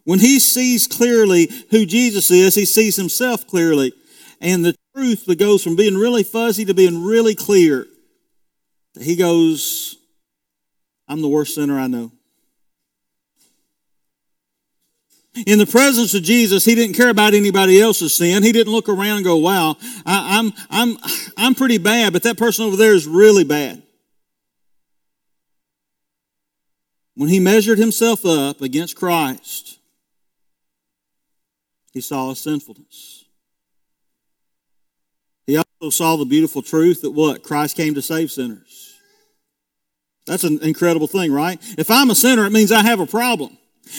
when 0.05 0.21
he 0.21 0.41
sees 0.41 0.87
clearly 0.87 1.51
who 1.71 1.85
Jesus 1.85 2.31
is, 2.31 2.55
he 2.55 2.65
sees 2.65 2.97
himself 2.97 3.47
clearly. 3.47 3.93
And 4.41 4.65
the 4.65 4.75
truth 4.95 5.27
that 5.27 5.39
goes 5.39 5.63
from 5.63 5.77
being 5.77 5.99
really 5.99 6.23
fuzzy 6.23 6.65
to 6.65 6.73
being 6.73 7.05
really 7.05 7.35
clear. 7.35 7.87
He 8.99 9.15
goes, 9.15 9.99
I'm 11.07 11.21
the 11.21 11.29
worst 11.29 11.55
sinner 11.55 11.79
I 11.79 11.87
know. 11.87 12.13
In 15.45 15.59
the 15.59 15.67
presence 15.67 16.15
of 16.15 16.23
Jesus, 16.23 16.65
he 16.65 16.75
didn't 16.75 16.97
care 16.97 17.11
about 17.11 17.35
anybody 17.35 17.81
else's 17.81 18.15
sin. 18.15 18.43
He 18.43 18.53
didn't 18.53 18.73
look 18.73 18.89
around 18.89 19.17
and 19.17 19.25
go, 19.25 19.37
wow, 19.37 19.77
I, 20.07 20.39
am 20.39 20.53
I'm, 20.71 20.97
I'm, 20.97 21.11
I'm 21.37 21.55
pretty 21.55 21.79
bad, 21.79 22.13
but 22.13 22.23
that 22.23 22.39
person 22.39 22.65
over 22.65 22.77
there 22.77 22.95
is 22.95 23.07
really 23.07 23.45
bad. 23.45 23.83
When 27.15 27.29
he 27.29 27.41
measured 27.41 27.79
himself 27.79 28.25
up 28.25 28.61
against 28.61 28.97
Christ, 28.97 29.79
he 31.93 32.01
saw 32.01 32.31
his 32.31 32.39
sinfulness. 32.39 33.25
He 35.47 35.57
also 35.57 35.91
saw 35.91 36.17
the 36.17 36.25
beautiful 36.25 36.63
truth 36.63 37.03
that 37.03 37.13
what? 37.13 37.43
Christ 37.43 37.77
came 37.77 37.95
to 37.95 38.03
save 38.03 38.31
sinners. 38.31 38.95
That's 40.27 40.45
an 40.45 40.59
incredible 40.63 41.07
thing, 41.07 41.33
right? 41.33 41.59
If 41.79 41.91
I'm 41.91 42.11
a 42.11 42.15
sinner, 42.15 42.45
it 42.47 42.53
means 42.53 42.73
I 42.73 42.83
have 42.83 43.01
a 43.01 43.07
problem. 43.07 43.57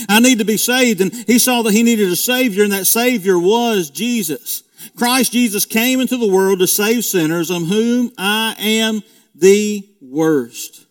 I 0.10 0.20
need 0.20 0.39
to 0.39 0.46
be 0.46 0.58
saved. 0.58 1.01
And 1.01 1.13
he 1.13 1.39
saw 1.39 1.62
that 1.63 1.74
he 1.74 1.84
needed 1.84 2.12
a 2.12 2.15
Savior, 2.15 2.63
and 2.63 2.74
that 2.74 2.88
Savior 2.88 3.38
was 3.38 3.89
Jesus. 3.89 4.63
Christ 4.96 5.32
Jesus 5.32 5.65
came 5.65 6.00
into 6.00 6.17
the 6.17 6.27
world 6.27 6.60
to 6.60 6.67
save 6.67 7.06
sinners, 7.06 7.50
of 7.50 7.67
whom 7.67 8.12
I 8.17 8.56
am 8.60 9.01
the 9.36 9.88
worst. 10.01 10.86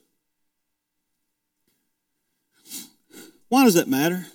Why 3.49 3.65
does 3.65 3.75
that 3.75 3.89
matter? 3.89 4.27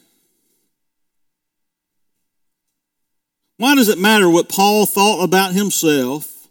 Why 3.57 3.75
does 3.75 3.89
it 3.89 3.99
matter 3.99 4.27
what 4.27 4.49
Paul 4.49 4.87
thought 4.87 5.23
about 5.23 5.53
himself 5.53 6.47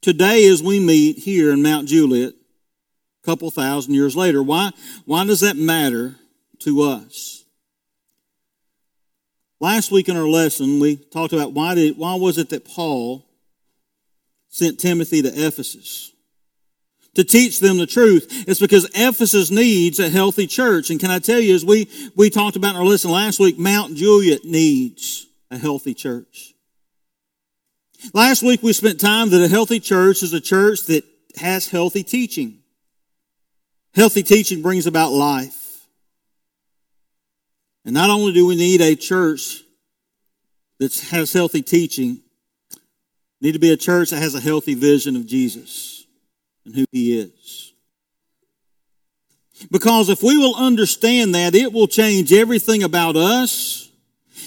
today 0.00 0.46
as 0.46 0.62
we 0.62 0.78
meet 0.78 1.18
here 1.18 1.50
in 1.50 1.60
Mount 1.60 1.88
Juliet 1.88 2.34
a 2.34 3.26
couple 3.26 3.50
thousand 3.50 3.94
years 3.94 4.14
later? 4.14 4.40
Why, 4.40 4.70
why 5.06 5.24
does 5.24 5.40
that 5.40 5.56
matter 5.56 6.19
to 6.60 6.82
us. 6.82 7.44
Last 9.60 9.92
week 9.92 10.08
in 10.08 10.16
our 10.16 10.28
lesson, 10.28 10.80
we 10.80 10.96
talked 10.96 11.34
about 11.34 11.52
why, 11.52 11.74
did, 11.74 11.98
why 11.98 12.14
was 12.14 12.38
it 12.38 12.48
that 12.48 12.64
Paul 12.64 13.26
sent 14.48 14.80
Timothy 14.80 15.20
to 15.20 15.28
Ephesus? 15.28 16.12
To 17.14 17.24
teach 17.24 17.60
them 17.60 17.76
the 17.76 17.86
truth. 17.86 18.44
It's 18.48 18.60
because 18.60 18.88
Ephesus 18.94 19.50
needs 19.50 19.98
a 19.98 20.08
healthy 20.08 20.46
church. 20.46 20.90
And 20.90 20.98
can 20.98 21.10
I 21.10 21.18
tell 21.18 21.40
you, 21.40 21.54
as 21.54 21.64
we, 21.64 21.88
we 22.16 22.30
talked 22.30 22.56
about 22.56 22.70
in 22.70 22.80
our 22.80 22.86
lesson 22.86 23.10
last 23.10 23.38
week, 23.38 23.58
Mount 23.58 23.96
Juliet 23.96 24.44
needs 24.44 25.26
a 25.50 25.58
healthy 25.58 25.92
church. 25.92 26.54
Last 28.14 28.42
week 28.42 28.62
we 28.62 28.72
spent 28.72 28.98
time 28.98 29.28
that 29.30 29.42
a 29.44 29.48
healthy 29.48 29.80
church 29.80 30.22
is 30.22 30.32
a 30.32 30.40
church 30.40 30.84
that 30.86 31.04
has 31.36 31.68
healthy 31.68 32.02
teaching. 32.02 32.60
Healthy 33.94 34.22
teaching 34.22 34.62
brings 34.62 34.86
about 34.86 35.12
life. 35.12 35.59
And 37.90 37.96
not 37.96 38.08
only 38.08 38.32
do 38.32 38.46
we 38.46 38.54
need 38.54 38.80
a 38.80 38.94
church 38.94 39.64
that 40.78 40.96
has 41.10 41.32
healthy 41.32 41.60
teaching, 41.60 42.20
need 43.40 43.50
to 43.54 43.58
be 43.58 43.72
a 43.72 43.76
church 43.76 44.10
that 44.10 44.22
has 44.22 44.36
a 44.36 44.40
healthy 44.40 44.74
vision 44.74 45.16
of 45.16 45.26
Jesus 45.26 46.06
and 46.64 46.72
who 46.72 46.84
he 46.92 47.18
is. 47.18 47.72
Because 49.72 50.08
if 50.08 50.22
we 50.22 50.38
will 50.38 50.54
understand 50.54 51.34
that, 51.34 51.56
it 51.56 51.72
will 51.72 51.88
change 51.88 52.32
everything 52.32 52.84
about 52.84 53.16
us. 53.16 53.90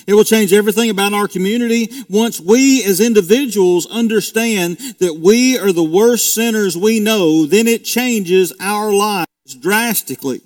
It 0.07 0.13
will 0.13 0.23
change 0.23 0.53
everything 0.53 0.89
about 0.89 1.11
our 1.11 1.27
community. 1.27 1.89
Once 2.09 2.39
we 2.39 2.81
as 2.85 3.01
individuals 3.01 3.85
understand 3.87 4.77
that 4.99 5.19
we 5.21 5.59
are 5.59 5.73
the 5.73 5.83
worst 5.83 6.33
sinners 6.33 6.77
we 6.77 7.01
know, 7.01 7.45
then 7.45 7.67
it 7.67 7.83
changes 7.83 8.53
our 8.61 8.93
lives 8.93 9.27
drastically. 9.59 10.39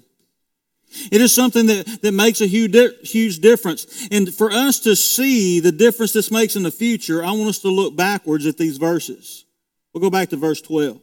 It 1.11 1.21
is 1.21 1.33
something 1.33 1.65
that, 1.67 2.01
that 2.01 2.13
makes 2.13 2.41
a 2.41 2.47
huge, 2.47 2.75
huge 3.03 3.39
difference. 3.39 4.07
And 4.09 4.33
for 4.33 4.51
us 4.51 4.79
to 4.81 4.95
see 4.95 5.59
the 5.59 5.71
difference 5.71 6.13
this 6.13 6.31
makes 6.31 6.55
in 6.55 6.63
the 6.63 6.71
future, 6.71 7.23
I 7.23 7.31
want 7.31 7.49
us 7.49 7.59
to 7.59 7.69
look 7.69 7.95
backwards 7.95 8.45
at 8.45 8.57
these 8.57 8.77
verses. 8.77 9.45
We'll 9.93 10.01
go 10.01 10.09
back 10.09 10.29
to 10.29 10.37
verse 10.37 10.61
12. 10.61 11.01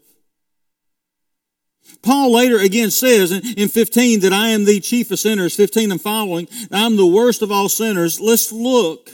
Paul 2.02 2.32
later 2.32 2.58
again 2.58 2.90
says 2.90 3.30
in 3.30 3.68
15 3.68 4.20
that 4.20 4.32
I 4.32 4.48
am 4.48 4.64
the 4.64 4.80
chief 4.80 5.10
of 5.10 5.18
sinners, 5.18 5.54
15 5.54 5.92
and 5.92 6.00
following, 6.00 6.48
I'm 6.70 6.96
the 6.96 7.06
worst 7.06 7.42
of 7.42 7.52
all 7.52 7.68
sinners. 7.68 8.20
Let's 8.20 8.52
look 8.52 9.10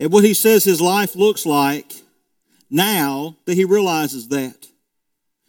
at 0.00 0.10
what 0.10 0.24
he 0.24 0.34
says 0.34 0.64
his 0.64 0.80
life 0.80 1.16
looks 1.16 1.44
like 1.44 1.92
now 2.70 3.36
that 3.46 3.54
he 3.54 3.64
realizes 3.64 4.28
that. 4.28 4.66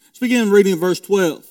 Let's 0.07 0.19
begin 0.19 0.49
reading 0.49 0.77
verse 0.77 0.99
12. 0.99 1.45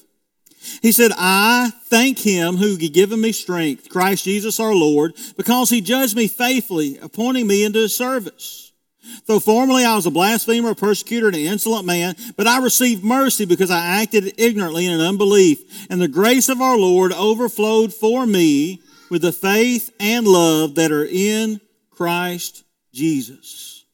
He 0.82 0.92
said, 0.92 1.12
I 1.16 1.72
thank 1.84 2.18
him 2.18 2.56
who 2.56 2.76
given 2.76 3.20
me 3.20 3.32
strength, 3.32 3.88
Christ 3.88 4.25
Jesus 4.25 4.60
our 4.60 4.75
Lord, 4.75 5.14
because 5.37 5.70
he 5.70 5.80
judged 5.80 6.16
me 6.16 6.28
faithfully, 6.28 6.98
appointing 6.98 7.46
me 7.46 7.64
into 7.64 7.80
his 7.80 7.96
service. 7.96 8.72
Though 9.26 9.40
formerly 9.40 9.84
I 9.84 9.94
was 9.96 10.06
a 10.06 10.10
blasphemer, 10.10 10.70
a 10.70 10.75
persecutor, 10.75 11.28
and 11.28 11.37
an 11.37 11.42
insolent 11.42 11.87
man, 11.87 12.14
but 12.37 12.46
I 12.46 12.58
received 12.58 13.04
mercy 13.04 13.44
because 13.44 13.70
I 13.70 14.02
acted 14.02 14.34
ignorantly 14.38 14.87
in 14.87 15.00
unbelief. 15.00 15.87
And 15.90 16.00
the 16.00 16.08
grace 16.08 16.48
of 16.48 16.60
our 16.60 16.76
Lord 16.76 17.12
overflowed 17.12 17.92
for 17.92 18.26
me 18.26 18.82
with 19.10 19.22
the 19.22 19.32
faith 19.32 19.90
and 19.98 20.26
love 20.26 20.75
that 20.76 20.92
are 20.92 21.06
in 21.06 21.60
Christ 21.90 22.64
Jesus. 22.92 23.84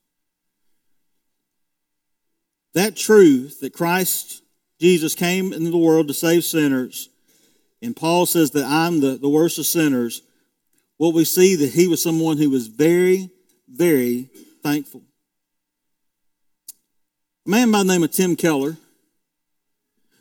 That 2.74 2.96
truth 2.96 3.60
that 3.60 3.72
Christ 3.72 4.42
Jesus 4.84 5.14
came 5.14 5.54
into 5.54 5.70
the 5.70 5.78
world 5.78 6.08
to 6.08 6.12
save 6.12 6.44
sinners, 6.44 7.08
and 7.80 7.96
Paul 7.96 8.26
says 8.26 8.50
that 8.50 8.66
I'm 8.66 9.00
the, 9.00 9.16
the 9.16 9.30
worst 9.30 9.58
of 9.58 9.64
sinners, 9.64 10.20
what 10.98 11.14
we 11.14 11.24
see 11.24 11.56
that 11.56 11.70
he 11.70 11.88
was 11.88 12.02
someone 12.02 12.36
who 12.36 12.50
was 12.50 12.66
very, 12.66 13.30
very 13.66 14.28
thankful. 14.62 15.00
A 17.46 17.50
man 17.50 17.70
by 17.70 17.78
the 17.78 17.84
name 17.84 18.02
of 18.02 18.10
Tim 18.10 18.36
Keller 18.36 18.76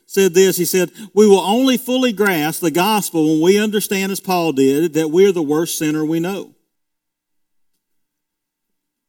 said 0.06 0.32
this. 0.32 0.56
He 0.56 0.64
said, 0.64 0.90
We 1.12 1.28
will 1.28 1.40
only 1.40 1.76
fully 1.76 2.14
grasp 2.14 2.62
the 2.62 2.70
gospel 2.70 3.34
when 3.34 3.42
we 3.42 3.58
understand, 3.58 4.12
as 4.12 4.20
Paul 4.20 4.52
did, 4.52 4.94
that 4.94 5.10
we're 5.10 5.32
the 5.32 5.42
worst 5.42 5.76
sinner 5.76 6.06
we 6.06 6.20
know. 6.20 6.54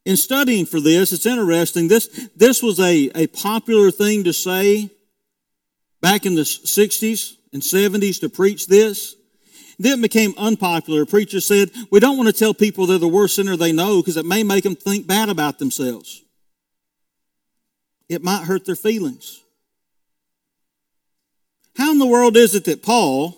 In 0.04 0.18
studying 0.18 0.66
for 0.66 0.82
this, 0.82 1.14
it's 1.14 1.26
interesting. 1.26 1.88
This, 1.88 2.30
this 2.36 2.62
was 2.62 2.78
a, 2.78 3.10
a 3.16 3.28
popular 3.28 3.90
thing 3.90 4.26
to 4.26 4.34
say 4.34 4.92
back 6.06 6.24
in 6.28 6.36
the 6.36 6.44
60s 6.44 7.34
and 7.52 7.64
70s 7.64 8.20
to 8.20 8.30
preach 8.30 8.68
this. 8.68 9.16
Then 9.80 9.98
it 9.98 10.02
became 10.04 10.36
unpopular. 10.38 11.04
Preachers 11.04 11.48
said, 11.48 11.72
we 11.90 12.00
don't 12.00 12.16
want 12.16 12.28
to 12.28 12.34
tell 12.34 12.54
people 12.54 12.86
they're 12.86 13.00
the 13.00 13.08
worst 13.08 13.36
sinner 13.36 13.58
they 13.58 13.72
know 13.72 14.04
because 14.04 14.16
it 14.16 14.24
may 14.24 14.44
make 14.44 14.64
them 14.64 14.76
think 14.76 15.08
bad 15.08 15.30
about 15.30 15.58
themselves. 15.58 16.22
It 18.08 18.24
might 18.24 18.44
hurt 18.44 18.66
their 18.66 18.76
feelings. 18.76 19.42
How 21.76 21.92
in 21.92 21.98
the 21.98 22.06
world 22.06 22.38
is 22.38 22.54
it 22.54 22.66
that 22.66 22.84
Paul 22.84 23.36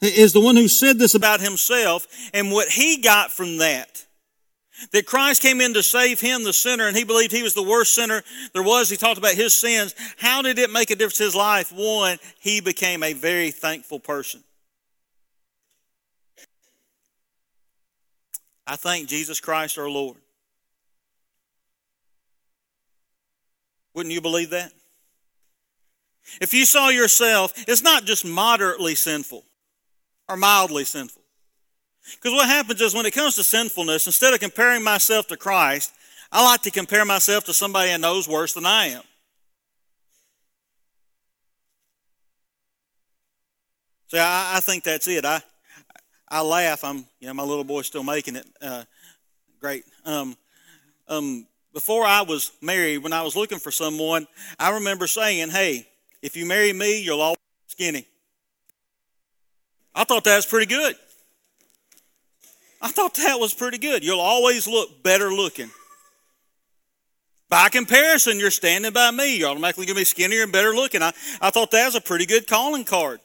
is 0.00 0.32
the 0.32 0.40
one 0.40 0.56
who 0.56 0.66
said 0.66 0.98
this 0.98 1.14
about 1.14 1.42
himself 1.42 2.06
and 2.32 2.50
what 2.50 2.68
he 2.68 3.02
got 3.02 3.30
from 3.30 3.58
that? 3.58 4.06
That 4.92 5.06
Christ 5.06 5.42
came 5.42 5.60
in 5.60 5.74
to 5.74 5.82
save 5.82 6.20
him, 6.20 6.42
the 6.42 6.52
sinner, 6.52 6.88
and 6.88 6.96
he 6.96 7.04
believed 7.04 7.32
he 7.32 7.42
was 7.42 7.54
the 7.54 7.62
worst 7.62 7.94
sinner 7.94 8.22
there 8.54 8.62
was. 8.62 8.88
He 8.88 8.96
talked 8.96 9.18
about 9.18 9.34
his 9.34 9.54
sins. 9.54 9.94
How 10.18 10.42
did 10.42 10.58
it 10.58 10.70
make 10.70 10.90
a 10.90 10.96
difference 10.96 11.20
in 11.20 11.26
his 11.26 11.36
life? 11.36 11.70
One, 11.72 12.18
he 12.40 12.60
became 12.60 13.02
a 13.02 13.12
very 13.12 13.50
thankful 13.50 14.00
person. 14.00 14.42
I 18.66 18.76
thank 18.76 19.08
Jesus 19.08 19.40
Christ 19.40 19.78
our 19.78 19.90
Lord. 19.90 20.16
Wouldn't 23.94 24.14
you 24.14 24.20
believe 24.20 24.50
that? 24.50 24.72
If 26.40 26.54
you 26.54 26.64
saw 26.64 26.88
yourself, 26.88 27.52
it's 27.66 27.82
not 27.82 28.04
just 28.04 28.24
moderately 28.24 28.94
sinful 28.94 29.44
or 30.28 30.36
mildly 30.36 30.84
sinful. 30.84 31.19
Because 32.16 32.32
what 32.32 32.48
happens 32.48 32.80
is 32.80 32.94
when 32.94 33.06
it 33.06 33.12
comes 33.12 33.34
to 33.36 33.44
sinfulness, 33.44 34.06
instead 34.06 34.34
of 34.34 34.40
comparing 34.40 34.82
myself 34.82 35.26
to 35.28 35.36
Christ, 35.36 35.92
I 36.32 36.44
like 36.44 36.62
to 36.62 36.70
compare 36.70 37.04
myself 37.04 37.44
to 37.44 37.54
somebody 37.54 37.90
that 37.90 38.00
knows 38.00 38.28
worse 38.28 38.52
than 38.52 38.66
I 38.66 38.86
am. 38.86 39.02
See, 44.08 44.18
I, 44.18 44.56
I 44.56 44.60
think 44.60 44.84
that's 44.84 45.06
it. 45.06 45.24
I 45.24 45.40
I 46.28 46.42
laugh. 46.42 46.84
I'm 46.84 47.06
you 47.18 47.28
know 47.28 47.34
my 47.34 47.42
little 47.42 47.64
boy's 47.64 47.86
still 47.86 48.04
making 48.04 48.36
it. 48.36 48.46
Uh, 48.60 48.84
great. 49.60 49.84
Um, 50.04 50.36
um, 51.08 51.46
before 51.72 52.04
I 52.04 52.22
was 52.22 52.52
married, 52.60 52.98
when 52.98 53.12
I 53.12 53.22
was 53.22 53.36
looking 53.36 53.58
for 53.58 53.70
someone, 53.70 54.26
I 54.58 54.70
remember 54.74 55.06
saying, 55.06 55.50
hey, 55.50 55.86
if 56.22 56.36
you 56.36 56.46
marry 56.46 56.72
me, 56.72 57.02
you'll 57.02 57.20
always 57.20 57.38
be 57.38 57.68
skinny. 57.68 58.06
I 59.94 60.04
thought 60.04 60.24
that 60.24 60.36
was 60.36 60.46
pretty 60.46 60.66
good. 60.66 60.94
I 62.80 62.88
thought 62.88 63.14
that 63.14 63.38
was 63.38 63.52
pretty 63.52 63.78
good. 63.78 64.04
You'll 64.04 64.20
always 64.20 64.66
look 64.66 65.02
better 65.02 65.32
looking. 65.32 65.70
By 67.50 67.68
comparison, 67.68 68.38
you're 68.38 68.50
standing 68.50 68.92
by 68.92 69.10
me. 69.10 69.36
You're 69.36 69.50
automatically 69.50 69.84
going 69.84 69.96
to 69.96 70.00
be 70.00 70.04
skinnier 70.04 70.44
and 70.44 70.52
better 70.52 70.72
looking. 70.72 71.02
I, 71.02 71.12
I 71.40 71.50
thought 71.50 71.72
that 71.72 71.86
was 71.86 71.96
a 71.96 72.00
pretty 72.00 72.24
good 72.24 72.46
calling 72.46 72.84
card. 72.84 73.20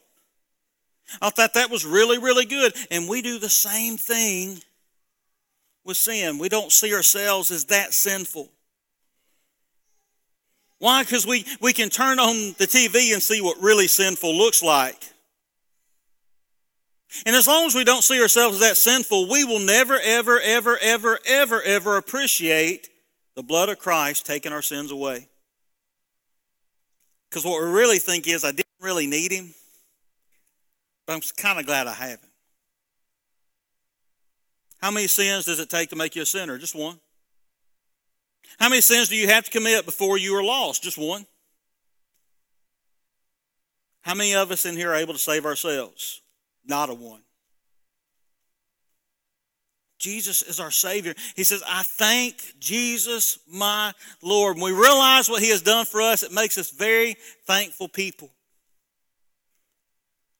I 1.21 1.29
thought 1.29 1.53
that 1.53 1.69
was 1.69 1.85
really, 1.85 2.17
really 2.17 2.45
good. 2.45 2.73
And 2.89 3.07
we 3.07 3.21
do 3.21 3.37
the 3.37 3.49
same 3.49 3.97
thing 3.97 4.59
with 5.83 5.97
sin. 5.97 6.39
We 6.39 6.49
don't 6.49 6.71
see 6.71 6.93
ourselves 6.93 7.51
as 7.51 7.65
that 7.65 7.93
sinful. 7.93 8.49
Why? 10.79 11.03
Because 11.03 11.25
we, 11.25 11.45
we 11.61 11.71
can 11.71 11.89
turn 11.89 12.19
on 12.19 12.55
the 12.57 12.65
TV 12.65 13.13
and 13.13 13.21
see 13.21 13.41
what 13.41 13.61
really 13.61 13.87
sinful 13.87 14.35
looks 14.35 14.63
like. 14.63 15.13
And 17.25 17.35
as 17.35 17.47
long 17.47 17.65
as 17.65 17.75
we 17.75 17.83
don't 17.83 18.03
see 18.03 18.21
ourselves 18.21 18.55
as 18.55 18.61
that 18.61 18.77
sinful, 18.77 19.29
we 19.29 19.43
will 19.43 19.59
never, 19.59 19.99
ever, 19.99 20.39
ever, 20.39 20.77
ever, 20.81 21.19
ever, 21.25 21.61
ever 21.61 21.97
appreciate 21.97 22.89
the 23.35 23.43
blood 23.43 23.69
of 23.69 23.79
Christ 23.79 24.25
taking 24.25 24.51
our 24.51 24.61
sins 24.61 24.91
away. 24.91 25.27
Because 27.29 27.45
what 27.45 27.61
we 27.61 27.69
really 27.69 27.99
think 27.99 28.27
is, 28.27 28.43
I 28.43 28.51
didn't 28.51 28.65
really 28.81 29.07
need 29.07 29.31
him, 29.31 29.53
but 31.05 31.13
I'm 31.13 31.21
kind 31.37 31.59
of 31.59 31.65
glad 31.65 31.87
I 31.87 31.93
have 31.93 32.19
him. 32.19 32.29
How 34.81 34.91
many 34.91 35.07
sins 35.07 35.45
does 35.45 35.59
it 35.59 35.69
take 35.69 35.89
to 35.89 35.95
make 35.95 36.15
you 36.15 36.21
a 36.21 36.25
sinner? 36.25 36.57
Just 36.57 36.75
one. 36.75 36.99
How 38.59 38.69
many 38.69 38.81
sins 38.81 39.09
do 39.09 39.15
you 39.15 39.27
have 39.27 39.45
to 39.45 39.51
commit 39.51 39.85
before 39.85 40.17
you 40.17 40.35
are 40.35 40.43
lost? 40.43 40.83
Just 40.83 40.97
one. 40.97 41.25
How 44.01 44.13
many 44.13 44.35
of 44.35 44.51
us 44.51 44.65
in 44.65 44.75
here 44.75 44.91
are 44.91 44.95
able 44.95 45.13
to 45.13 45.19
save 45.19 45.45
ourselves? 45.45 46.21
Not 46.65 46.89
a 46.89 46.93
one. 46.93 47.21
Jesus 49.97 50.41
is 50.43 50.59
our 50.59 50.71
Savior. 50.71 51.15
He 51.35 51.43
says, 51.43 51.63
I 51.67 51.83
thank 51.83 52.35
Jesus, 52.59 53.39
my 53.51 53.93
Lord. 54.21 54.57
When 54.57 54.73
we 54.73 54.79
realize 54.79 55.29
what 55.29 55.41
He 55.41 55.49
has 55.49 55.61
done 55.61 55.85
for 55.85 56.01
us, 56.01 56.21
it 56.21 56.31
makes 56.31 56.57
us 56.57 56.69
very 56.69 57.15
thankful 57.47 57.87
people. 57.87 58.29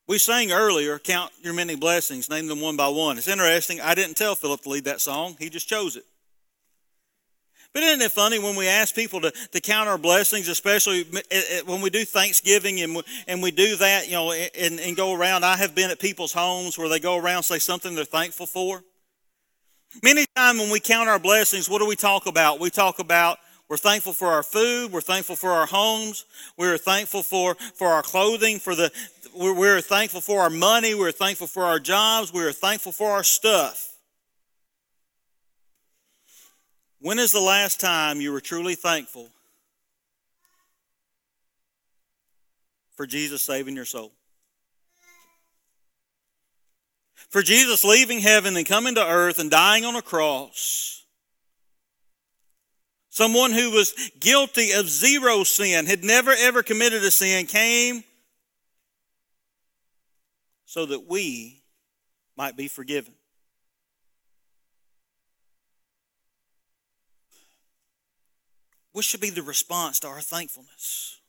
We 0.07 0.19
sang 0.19 0.51
earlier, 0.51 0.99
Count 0.99 1.31
Your 1.41 1.53
Many 1.53 1.75
Blessings, 1.75 2.29
name 2.29 2.47
them 2.47 2.61
one 2.61 2.77
by 2.77 2.89
one. 2.89 3.17
It's 3.17 3.27
interesting. 3.27 3.81
I 3.81 3.95
didn't 3.95 4.17
tell 4.17 4.35
Philip 4.35 4.61
to 4.61 4.69
lead 4.69 4.85
that 4.85 5.01
song, 5.01 5.35
he 5.39 5.49
just 5.49 5.67
chose 5.67 5.95
it. 5.95 6.05
But 7.75 7.83
isn't 7.83 8.01
it 8.01 8.13
funny 8.13 8.39
when 8.39 8.55
we 8.55 8.69
ask 8.69 8.95
people 8.95 9.19
to, 9.19 9.31
to 9.51 9.59
count 9.59 9.89
our 9.89 9.97
blessings, 9.97 10.47
especially 10.47 11.01
eh, 11.13 11.21
eh, 11.29 11.61
when 11.65 11.81
we 11.81 11.89
do 11.89 12.05
Thanksgiving 12.05 12.79
and 12.79 12.95
we, 12.95 13.01
and 13.27 13.43
we 13.43 13.51
do 13.51 13.75
that, 13.75 14.07
you 14.07 14.13
know, 14.13 14.31
and, 14.31 14.79
and 14.79 14.95
go 14.95 15.13
around? 15.13 15.43
I 15.43 15.57
have 15.57 15.75
been 15.75 15.91
at 15.91 15.99
people's 15.99 16.31
homes 16.31 16.77
where 16.77 16.87
they 16.87 17.01
go 17.01 17.17
around 17.17 17.43
say 17.43 17.59
something 17.59 17.93
they're 17.93 18.05
thankful 18.05 18.45
for. 18.45 18.81
Many 20.01 20.25
times 20.37 20.61
when 20.61 20.71
we 20.71 20.79
count 20.79 21.09
our 21.09 21.19
blessings, 21.19 21.69
what 21.69 21.79
do 21.79 21.85
we 21.85 21.97
talk 21.97 22.27
about? 22.27 22.61
We 22.61 22.69
talk 22.69 22.99
about 22.99 23.39
we're 23.67 23.75
thankful 23.75 24.13
for 24.13 24.29
our 24.29 24.43
food. 24.43 24.93
We're 24.93 25.01
thankful 25.01 25.35
for 25.35 25.51
our 25.51 25.65
homes. 25.65 26.23
We're 26.55 26.77
thankful 26.77 27.23
for, 27.23 27.55
for 27.55 27.89
our 27.89 28.03
clothing, 28.03 28.59
for 28.59 28.73
the, 28.73 28.89
we're, 29.35 29.53
we're 29.53 29.81
thankful 29.81 30.21
for 30.21 30.39
our 30.43 30.49
money. 30.49 30.95
We're 30.95 31.11
thankful 31.11 31.47
for 31.47 31.65
our 31.65 31.79
jobs. 31.79 32.31
We're 32.31 32.53
thankful 32.53 32.93
for 32.93 33.11
our 33.11 33.23
stuff. 33.23 33.94
When 36.99 37.19
is 37.19 37.31
the 37.31 37.39
last 37.39 37.79
time 37.79 38.21
you 38.21 38.31
were 38.31 38.41
truly 38.41 38.75
thankful 38.75 39.29
for 42.95 43.05
Jesus 43.05 43.41
saving 43.41 43.75
your 43.75 43.85
soul? 43.85 44.11
For 47.29 47.41
Jesus 47.41 47.83
leaving 47.83 48.19
heaven 48.19 48.55
and 48.55 48.65
coming 48.65 48.95
to 48.95 49.05
earth 49.05 49.39
and 49.39 49.51
dying 49.51 49.83
on 49.83 49.95
a 49.95 50.01
cross. 50.01 51.03
Someone 53.09 53.51
who 53.51 53.71
was 53.71 54.11
guilty 54.19 54.71
of 54.73 54.89
zero 54.89 55.43
sin, 55.43 55.85
had 55.85 56.03
never 56.03 56.31
ever 56.31 56.63
committed 56.63 57.03
a 57.03 57.11
sin, 57.11 57.45
came 57.45 58.03
so 60.65 60.85
that 60.85 61.07
we 61.07 61.63
might 62.37 62.57
be 62.57 62.67
forgiven. 62.67 63.14
What 68.95 69.03
should 69.03 69.19
be 69.19 69.29
the 69.29 69.43
response 69.43 69.99
to 69.99 70.07
our 70.07 70.21
thankfulness? 70.21 71.19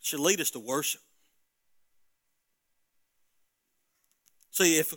It 0.00 0.06
should 0.06 0.20
lead 0.20 0.40
us 0.40 0.50
to 0.52 0.60
worship. 0.60 1.00
See, 4.52 4.78
if, 4.78 4.94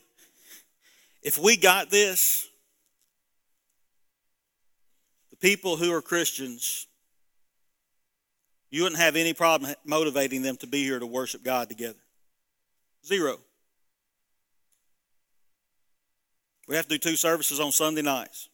if 1.24 1.40
we 1.40 1.58
got 1.58 1.90
this, 1.90 2.48
the 5.32 5.38
people 5.38 5.78
who 5.78 5.92
are 5.92 6.02
Christians, 6.04 6.86
you 8.70 8.84
wouldn't 8.84 9.02
have 9.02 9.16
any 9.16 9.34
problem 9.34 9.74
motivating 9.84 10.44
them 10.44 10.58
to 10.58 10.68
be 10.68 10.84
here 10.84 11.00
to 11.00 11.08
worship 11.08 11.44
God 11.44 11.70
together. 11.70 12.04
Zero. 13.04 13.40
We 16.68 16.76
have 16.76 16.88
to 16.88 17.00
do 17.00 17.10
two 17.10 17.16
services 17.16 17.60
on 17.60 17.72
Sunday 17.72 18.04
nights 18.04 18.48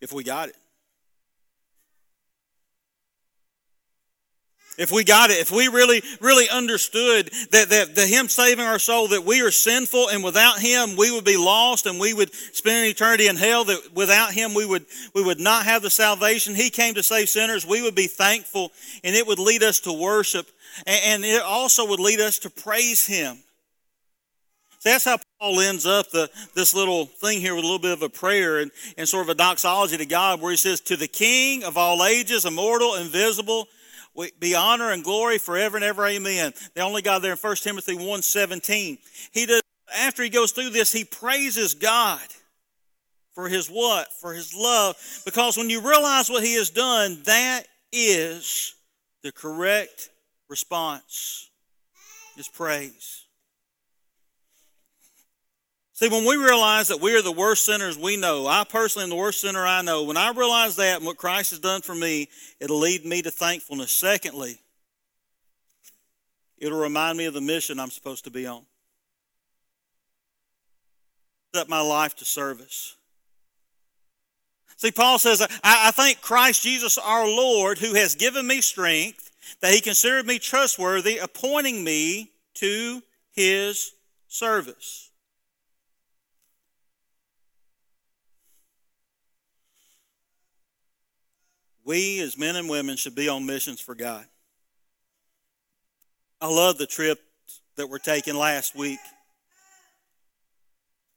if 0.00 0.12
we 0.12 0.22
got 0.22 0.50
it. 0.50 0.56
If 4.76 4.90
we 4.90 5.04
got 5.04 5.30
it, 5.30 5.38
if 5.38 5.50
we 5.50 5.68
really, 5.68 6.02
really 6.20 6.48
understood 6.48 7.30
that, 7.52 7.68
that, 7.68 7.94
that 7.94 8.08
Him 8.08 8.28
saving 8.28 8.64
our 8.64 8.78
soul, 8.78 9.08
that 9.08 9.24
we 9.24 9.40
are 9.40 9.50
sinful 9.50 10.08
and 10.08 10.24
without 10.24 10.58
Him 10.58 10.96
we 10.96 11.12
would 11.12 11.24
be 11.24 11.36
lost 11.36 11.86
and 11.86 12.00
we 12.00 12.12
would 12.12 12.34
spend 12.34 12.88
eternity 12.88 13.28
in 13.28 13.36
hell, 13.36 13.64
that 13.64 13.94
without 13.94 14.32
Him 14.32 14.52
we 14.54 14.66
would, 14.66 14.86
we 15.14 15.22
would 15.22 15.40
not 15.40 15.64
have 15.64 15.82
the 15.82 15.90
salvation. 15.90 16.54
He 16.54 16.70
came 16.70 16.94
to 16.94 17.02
save 17.02 17.28
sinners. 17.28 17.64
We 17.64 17.82
would 17.82 17.94
be 17.94 18.08
thankful 18.08 18.72
and 19.04 19.14
it 19.14 19.26
would 19.26 19.38
lead 19.38 19.62
us 19.62 19.80
to 19.80 19.92
worship 19.92 20.48
and, 20.86 21.00
and 21.04 21.24
it 21.24 21.42
also 21.42 21.86
would 21.86 22.00
lead 22.00 22.20
us 22.20 22.38
to 22.40 22.50
praise 22.50 23.06
Him. 23.06 23.38
So 24.80 24.90
that's 24.90 25.04
how 25.04 25.18
Paul 25.40 25.60
ends 25.60 25.86
up 25.86 26.10
the, 26.10 26.28
this 26.54 26.74
little 26.74 27.06
thing 27.06 27.40
here 27.40 27.54
with 27.54 27.64
a 27.64 27.66
little 27.66 27.78
bit 27.80 27.92
of 27.92 28.02
a 28.02 28.10
prayer 28.10 28.58
and, 28.58 28.70
and 28.98 29.08
sort 29.08 29.24
of 29.24 29.30
a 29.30 29.34
doxology 29.34 29.96
to 29.96 30.04
God 30.04 30.42
where 30.42 30.50
he 30.50 30.58
says, 30.58 30.80
To 30.82 30.96
the 30.96 31.08
King 31.08 31.64
of 31.64 31.78
all 31.78 32.04
ages, 32.04 32.44
immortal, 32.44 32.96
invisible, 32.96 33.66
be 34.38 34.54
honor 34.54 34.90
and 34.92 35.02
glory 35.02 35.38
forever 35.38 35.76
and 35.76 35.84
ever. 35.84 36.06
Amen. 36.06 36.52
The 36.74 36.80
only 36.82 37.02
God 37.02 37.20
there 37.20 37.32
in 37.32 37.38
1 37.38 37.56
Timothy 37.56 37.94
1 37.94 38.22
17. 38.22 38.98
He 39.32 39.46
does, 39.46 39.62
after 39.96 40.22
he 40.22 40.28
goes 40.28 40.52
through 40.52 40.70
this, 40.70 40.92
he 40.92 41.04
praises 41.04 41.74
God 41.74 42.22
for 43.34 43.48
his 43.48 43.68
what? 43.68 44.12
For 44.12 44.32
his 44.32 44.54
love. 44.54 44.96
Because 45.24 45.56
when 45.56 45.68
you 45.70 45.80
realize 45.80 46.30
what 46.30 46.44
he 46.44 46.54
has 46.54 46.70
done, 46.70 47.18
that 47.24 47.64
is 47.92 48.74
the 49.22 49.32
correct 49.32 50.10
response. 50.48 51.50
Is 52.36 52.48
praise. 52.48 53.23
See, 55.94 56.08
when 56.08 56.24
we 56.24 56.36
realize 56.36 56.88
that 56.88 57.00
we 57.00 57.16
are 57.16 57.22
the 57.22 57.30
worst 57.30 57.64
sinners 57.64 57.96
we 57.96 58.16
know, 58.16 58.48
I 58.48 58.64
personally 58.64 59.04
am 59.04 59.10
the 59.10 59.16
worst 59.16 59.40
sinner 59.40 59.64
I 59.64 59.80
know, 59.80 60.02
when 60.02 60.16
I 60.16 60.32
realize 60.32 60.74
that 60.76 60.96
and 60.96 61.06
what 61.06 61.16
Christ 61.16 61.50
has 61.50 61.60
done 61.60 61.82
for 61.82 61.94
me, 61.94 62.28
it'll 62.58 62.80
lead 62.80 63.04
me 63.04 63.22
to 63.22 63.30
thankfulness. 63.30 63.92
Secondly, 63.92 64.58
it'll 66.58 66.80
remind 66.80 67.16
me 67.16 67.26
of 67.26 67.34
the 67.34 67.40
mission 67.40 67.78
I'm 67.78 67.92
supposed 67.92 68.24
to 68.24 68.30
be 68.30 68.44
on. 68.44 68.62
Set 71.54 71.68
my 71.68 71.80
life 71.80 72.16
to 72.16 72.24
service. 72.24 72.96
See, 74.76 74.90
Paul 74.90 75.20
says, 75.20 75.42
I, 75.42 75.46
I 75.62 75.90
thank 75.92 76.20
Christ 76.20 76.64
Jesus 76.64 76.98
our 76.98 77.24
Lord 77.24 77.78
who 77.78 77.94
has 77.94 78.16
given 78.16 78.48
me 78.48 78.60
strength, 78.62 79.30
that 79.60 79.72
he 79.72 79.80
considered 79.80 80.26
me 80.26 80.40
trustworthy, 80.40 81.18
appointing 81.18 81.84
me 81.84 82.32
to 82.54 83.00
his 83.30 83.92
service. 84.26 85.12
We 91.84 92.20
as 92.20 92.38
men 92.38 92.56
and 92.56 92.68
women 92.68 92.96
should 92.96 93.14
be 93.14 93.28
on 93.28 93.46
missions 93.46 93.80
for 93.80 93.94
God. 93.94 94.24
I 96.40 96.48
love 96.48 96.78
the 96.78 96.86
trip 96.86 97.18
that 97.76 97.88
we're 97.88 97.98
taking 97.98 98.34
last 98.34 98.74
week. 98.74 99.00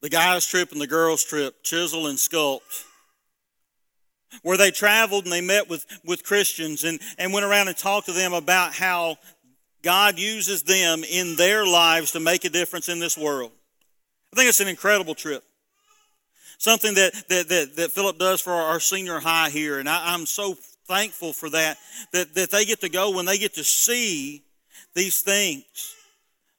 The 0.00 0.08
guys' 0.08 0.46
trip 0.46 0.72
and 0.72 0.80
the 0.80 0.86
girls' 0.86 1.24
trip, 1.24 1.62
Chisel 1.62 2.06
and 2.06 2.18
Sculpt, 2.18 2.84
where 4.42 4.56
they 4.56 4.70
traveled 4.70 5.24
and 5.24 5.32
they 5.32 5.40
met 5.40 5.68
with, 5.68 5.86
with 6.04 6.22
Christians 6.22 6.84
and, 6.84 7.00
and 7.18 7.32
went 7.32 7.46
around 7.46 7.68
and 7.68 7.76
talked 7.76 8.06
to 8.06 8.12
them 8.12 8.32
about 8.32 8.74
how 8.74 9.16
God 9.82 10.18
uses 10.18 10.62
them 10.62 11.02
in 11.04 11.36
their 11.36 11.66
lives 11.66 12.12
to 12.12 12.20
make 12.20 12.44
a 12.44 12.50
difference 12.50 12.88
in 12.88 12.98
this 12.98 13.16
world. 13.16 13.52
I 14.32 14.36
think 14.36 14.48
it's 14.48 14.60
an 14.60 14.68
incredible 14.68 15.14
trip. 15.14 15.42
Something 16.58 16.94
that, 16.94 17.12
that, 17.28 17.48
that, 17.48 17.76
that 17.76 17.92
Philip 17.92 18.18
does 18.18 18.40
for 18.40 18.52
our 18.52 18.80
senior 18.80 19.20
high 19.20 19.48
here. 19.48 19.78
And 19.78 19.88
I, 19.88 20.12
I'm 20.12 20.26
so 20.26 20.56
thankful 20.86 21.32
for 21.32 21.48
that, 21.50 21.78
that, 22.12 22.34
that 22.34 22.50
they 22.50 22.64
get 22.64 22.80
to 22.80 22.88
go 22.88 23.12
when 23.12 23.26
they 23.26 23.38
get 23.38 23.54
to 23.54 23.64
see 23.64 24.42
these 24.94 25.20
things. 25.20 25.64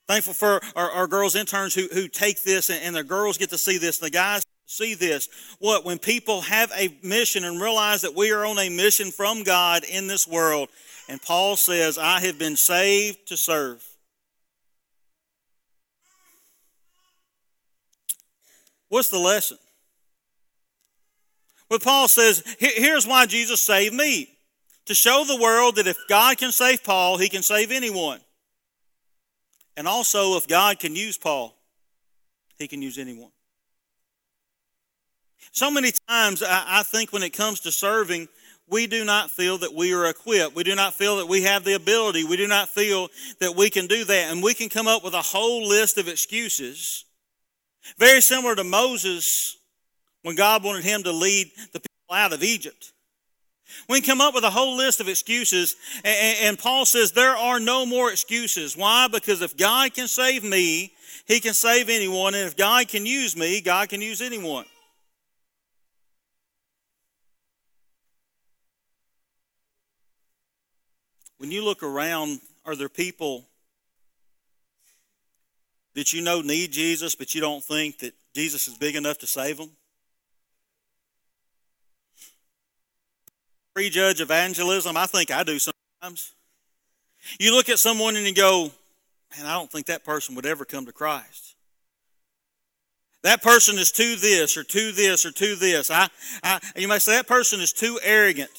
Thankful 0.07 0.33
for 0.33 0.62
our, 0.75 0.89
our 0.89 1.07
girls 1.07 1.35
interns 1.35 1.75
who, 1.75 1.88
who 1.93 2.07
take 2.07 2.43
this 2.43 2.69
and, 2.69 2.81
and 2.81 2.95
the 2.95 3.03
girls 3.03 3.38
get 3.38 3.49
to 3.49 3.57
see 3.57 3.77
this. 3.77 3.99
and 3.99 4.07
The 4.07 4.12
guys 4.12 4.43
see 4.65 4.93
this. 4.93 5.27
What? 5.59 5.83
When 5.83 5.99
people 5.99 6.41
have 6.41 6.71
a 6.77 6.95
mission 7.03 7.43
and 7.43 7.62
realize 7.62 8.01
that 8.01 8.15
we 8.15 8.31
are 8.31 8.45
on 8.45 8.57
a 8.57 8.69
mission 8.69 9.12
from 9.12 9.43
God 9.43 9.83
in 9.83 10.07
this 10.07 10.25
world. 10.25 10.69
And 11.09 11.21
Paul 11.21 11.57
says, 11.57 11.97
I 11.97 12.21
have 12.21 12.39
been 12.39 12.55
saved 12.55 13.27
to 13.27 13.38
serve. 13.38 13.83
What's 18.88 19.09
the 19.09 19.19
lesson? 19.19 19.57
Well, 21.69 21.79
Paul 21.79 22.08
says, 22.08 22.43
here's 22.58 23.05
why 23.05 23.25
Jesus 23.25 23.62
saved 23.62 23.93
me 23.93 24.29
to 24.86 24.95
show 24.95 25.23
the 25.23 25.39
world 25.39 25.75
that 25.75 25.86
if 25.86 25.97
God 26.08 26.38
can 26.38 26.51
save 26.51 26.84
Paul, 26.84 27.17
he 27.17 27.29
can 27.29 27.43
save 27.43 27.71
anyone. 27.71 28.19
And 29.77 29.88
also, 29.88 30.36
if 30.36 30.47
God 30.47 30.79
can 30.79 30.95
use 30.95 31.17
Paul, 31.17 31.55
he 32.58 32.67
can 32.67 32.82
use 32.82 32.97
anyone. 32.97 33.32
So 35.51 35.69
many 35.69 35.91
times, 36.08 36.43
I, 36.43 36.84
think 36.84 37.13
when 37.13 37.23
it 37.23 37.32
comes 37.32 37.60
to 37.62 37.71
serving, 37.71 38.27
we 38.67 38.88
do 38.88 39.05
not 39.05 39.32
feel 39.32 39.58
that 39.60 39.73
we 39.73 39.93
are 39.93 40.08
equipped. 40.08 40.55
We 40.55 40.63
do 40.63 40.75
not 40.75 40.95
feel 40.95 41.17
that 41.17 41.27
we 41.27 41.43
have 41.43 41.63
the 41.63 41.73
ability. 41.73 42.23
We 42.23 42.38
do 42.38 42.47
not 42.47 42.69
feel 42.69 43.10
that 43.39 43.55
we 43.55 43.69
can 43.69 43.88
do 43.88 44.03
that. 44.05 44.32
And 44.32 44.43
we 44.43 44.53
can 44.53 44.69
come 44.69 44.88
up 44.88 45.03
with 45.03 45.13
a 45.13 45.21
whole 45.21 45.67
list 45.67 45.97
of 45.97 46.08
excuses. 46.08 47.05
Very 47.97 48.21
similar 48.21 48.55
to 48.55 48.63
Moses 48.63 49.58
when 50.23 50.36
God 50.36 50.63
wanted 50.63 50.84
him 50.84 51.03
to 51.03 51.12
lead 51.12 51.51
the 51.71 51.79
people 51.79 52.15
out 52.15 52.34
of 52.34 52.43
Egypt. 52.43 52.91
We 53.88 54.01
can 54.01 54.17
come 54.17 54.21
up 54.21 54.34
with 54.34 54.43
a 54.43 54.49
whole 54.49 54.75
list 54.75 54.99
of 54.99 55.08
excuses, 55.08 55.75
and 56.03 56.58
Paul 56.58 56.86
says 56.86 57.12
there 57.12 57.38
are 57.38 57.60
no 57.60 57.86
more 57.86 58.12
excuses. 58.12 58.75
Why? 58.75 59.08
Because 59.08 59.41
if 59.41 59.55
God 59.55 59.93
can 59.93 60.08
save 60.08 60.43
me, 60.43 60.91
he 61.27 61.39
can 61.39 61.53
save 61.53 61.88
anyone, 61.88 62.34
and 62.34 62.47
if 62.47 62.58
God 62.58 62.88
can 62.88 63.05
use 63.05 63.38
me, 63.38 63.62
God 63.62 63.89
can 63.89 64.01
use 64.01 64.21
anyone. 64.21 64.65
When 71.38 71.51
you 71.51 71.63
look 71.63 71.84
around, 71.84 72.41
are 72.65 72.75
there 72.75 72.89
people 72.89 73.45
that 75.93 76.12
you 76.12 76.21
know 76.21 76.41
need 76.41 76.71
Jesus, 76.71 77.15
but 77.15 77.34
you 77.36 77.39
don't 77.39 77.63
think 77.63 77.99
that 77.99 78.13
Jesus 78.36 78.67
is 78.67 78.77
big 78.77 78.95
enough 78.95 79.19
to 79.19 79.27
save 79.27 79.58
them? 79.58 79.69
Prejudge 83.79 84.19
evangelism, 84.19 84.97
I 84.97 85.05
think 85.05 85.31
I 85.31 85.41
do 85.43 85.57
sometimes. 85.57 86.33
You 87.39 87.55
look 87.55 87.69
at 87.69 87.79
someone 87.79 88.17
and 88.17 88.27
you 88.27 88.33
go, 88.33 88.71
man, 89.33 89.45
I 89.45 89.53
don't 89.53 89.71
think 89.71 89.85
that 89.85 90.03
person 90.03 90.35
would 90.35 90.45
ever 90.45 90.65
come 90.65 90.85
to 90.85 90.91
Christ. 90.91 91.55
That 93.23 93.41
person 93.41 93.77
is 93.77 93.89
too 93.89 94.17
this 94.17 94.57
or 94.57 94.63
too 94.63 94.91
this 94.91 95.25
or 95.25 95.31
too 95.31 95.55
this. 95.55 95.89
I, 95.89 96.09
I, 96.43 96.59
you 96.75 96.89
may 96.89 96.99
say 96.99 97.13
that 97.13 97.29
person 97.29 97.61
is 97.61 97.71
too 97.71 97.97
arrogant. 98.03 98.51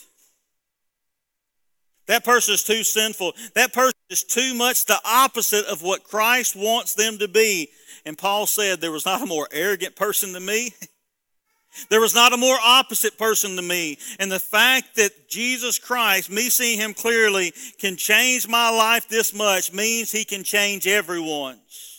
That 2.06 2.24
person 2.24 2.54
is 2.54 2.62
too 2.62 2.82
sinful. 2.82 3.34
That 3.54 3.74
person 3.74 4.00
is 4.08 4.24
too 4.24 4.54
much 4.54 4.86
the 4.86 5.00
opposite 5.04 5.66
of 5.66 5.82
what 5.82 6.02
Christ 6.02 6.56
wants 6.56 6.94
them 6.94 7.18
to 7.18 7.28
be. 7.28 7.68
And 8.06 8.16
Paul 8.16 8.46
said, 8.46 8.80
There 8.80 8.90
was 8.90 9.04
not 9.04 9.20
a 9.20 9.26
more 9.26 9.48
arrogant 9.52 9.96
person 9.96 10.32
than 10.32 10.46
me. 10.46 10.72
There 11.88 12.00
was 12.00 12.14
not 12.14 12.32
a 12.32 12.36
more 12.36 12.58
opposite 12.60 13.16
person 13.16 13.56
to 13.56 13.62
me. 13.62 13.98
And 14.18 14.30
the 14.30 14.40
fact 14.40 14.96
that 14.96 15.28
Jesus 15.28 15.78
Christ, 15.78 16.30
me 16.30 16.50
seeing 16.50 16.78
him 16.78 16.94
clearly, 16.94 17.52
can 17.78 17.96
change 17.96 18.48
my 18.48 18.70
life 18.70 19.08
this 19.08 19.32
much 19.32 19.72
means 19.72 20.10
he 20.10 20.24
can 20.24 20.42
change 20.42 20.86
everyone's. 20.86 21.98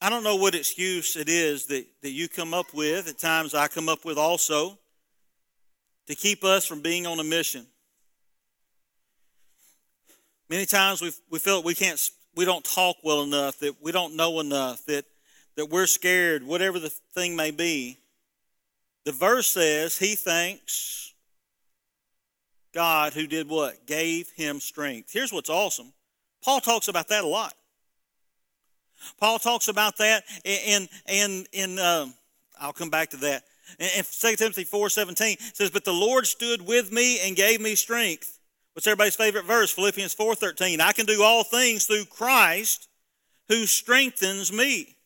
I 0.00 0.10
don't 0.10 0.22
know 0.22 0.36
what 0.36 0.54
excuse 0.54 1.16
it 1.16 1.28
is 1.28 1.66
that, 1.66 1.84
that 2.02 2.10
you 2.10 2.28
come 2.28 2.54
up 2.54 2.72
with. 2.72 3.08
At 3.08 3.18
times 3.18 3.54
I 3.54 3.66
come 3.68 3.88
up 3.88 4.04
with 4.04 4.16
also 4.16 4.78
to 6.06 6.14
keep 6.14 6.44
us 6.44 6.66
from 6.66 6.82
being 6.82 7.06
on 7.06 7.18
a 7.18 7.24
mission. 7.24 7.66
Many 10.48 10.66
times 10.66 11.02
we 11.02 11.12
we 11.30 11.38
feel 11.38 11.62
we 11.62 11.74
can't 11.74 12.00
we 12.34 12.44
don't 12.44 12.64
talk 12.64 12.96
well 13.02 13.22
enough, 13.22 13.58
that 13.58 13.74
we 13.82 13.92
don't 13.92 14.16
know 14.16 14.40
enough, 14.40 14.86
that 14.86 15.04
that 15.58 15.66
we're 15.66 15.88
scared, 15.88 16.44
whatever 16.44 16.78
the 16.78 16.88
thing 16.88 17.34
may 17.34 17.50
be. 17.50 17.98
The 19.04 19.10
verse 19.10 19.48
says 19.48 19.98
he 19.98 20.14
thanks 20.14 21.14
God 22.72 23.12
who 23.12 23.26
did 23.26 23.48
what? 23.48 23.84
Gave 23.84 24.30
him 24.36 24.60
strength. 24.60 25.10
Here's 25.12 25.32
what's 25.32 25.50
awesome. 25.50 25.92
Paul 26.44 26.60
talks 26.60 26.86
about 26.86 27.08
that 27.08 27.24
a 27.24 27.26
lot. 27.26 27.54
Paul 29.18 29.40
talks 29.40 29.66
about 29.66 29.96
that 29.96 30.22
in 30.44 30.88
in 31.08 31.44
in. 31.52 31.76
Uh, 31.76 32.06
I'll 32.60 32.72
come 32.72 32.90
back 32.90 33.10
to 33.10 33.16
that. 33.16 33.42
In 33.80 34.04
2 34.04 34.36
Timothy 34.36 34.64
4.17 34.64 35.56
says, 35.56 35.70
But 35.70 35.84
the 35.84 35.92
Lord 35.92 36.26
stood 36.26 36.62
with 36.62 36.92
me 36.92 37.18
and 37.20 37.34
gave 37.34 37.60
me 37.60 37.74
strength. 37.74 38.38
What's 38.74 38.86
everybody's 38.86 39.16
favorite 39.16 39.44
verse? 39.44 39.72
Philippians 39.72 40.14
4.13. 40.14 40.80
I 40.80 40.92
can 40.92 41.04
do 41.04 41.22
all 41.22 41.42
things 41.42 41.86
through 41.86 42.04
Christ 42.06 42.88
who 43.48 43.66
strengthens 43.66 44.52
me. 44.52 44.97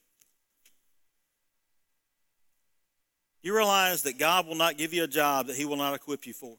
You 3.42 3.56
realize 3.56 4.02
that 4.02 4.18
God 4.18 4.46
will 4.46 4.54
not 4.54 4.78
give 4.78 4.94
you 4.94 5.04
a 5.04 5.08
job 5.08 5.48
that 5.48 5.56
he 5.56 5.64
will 5.64 5.76
not 5.76 5.94
equip 5.94 6.26
you 6.26 6.32
for. 6.32 6.56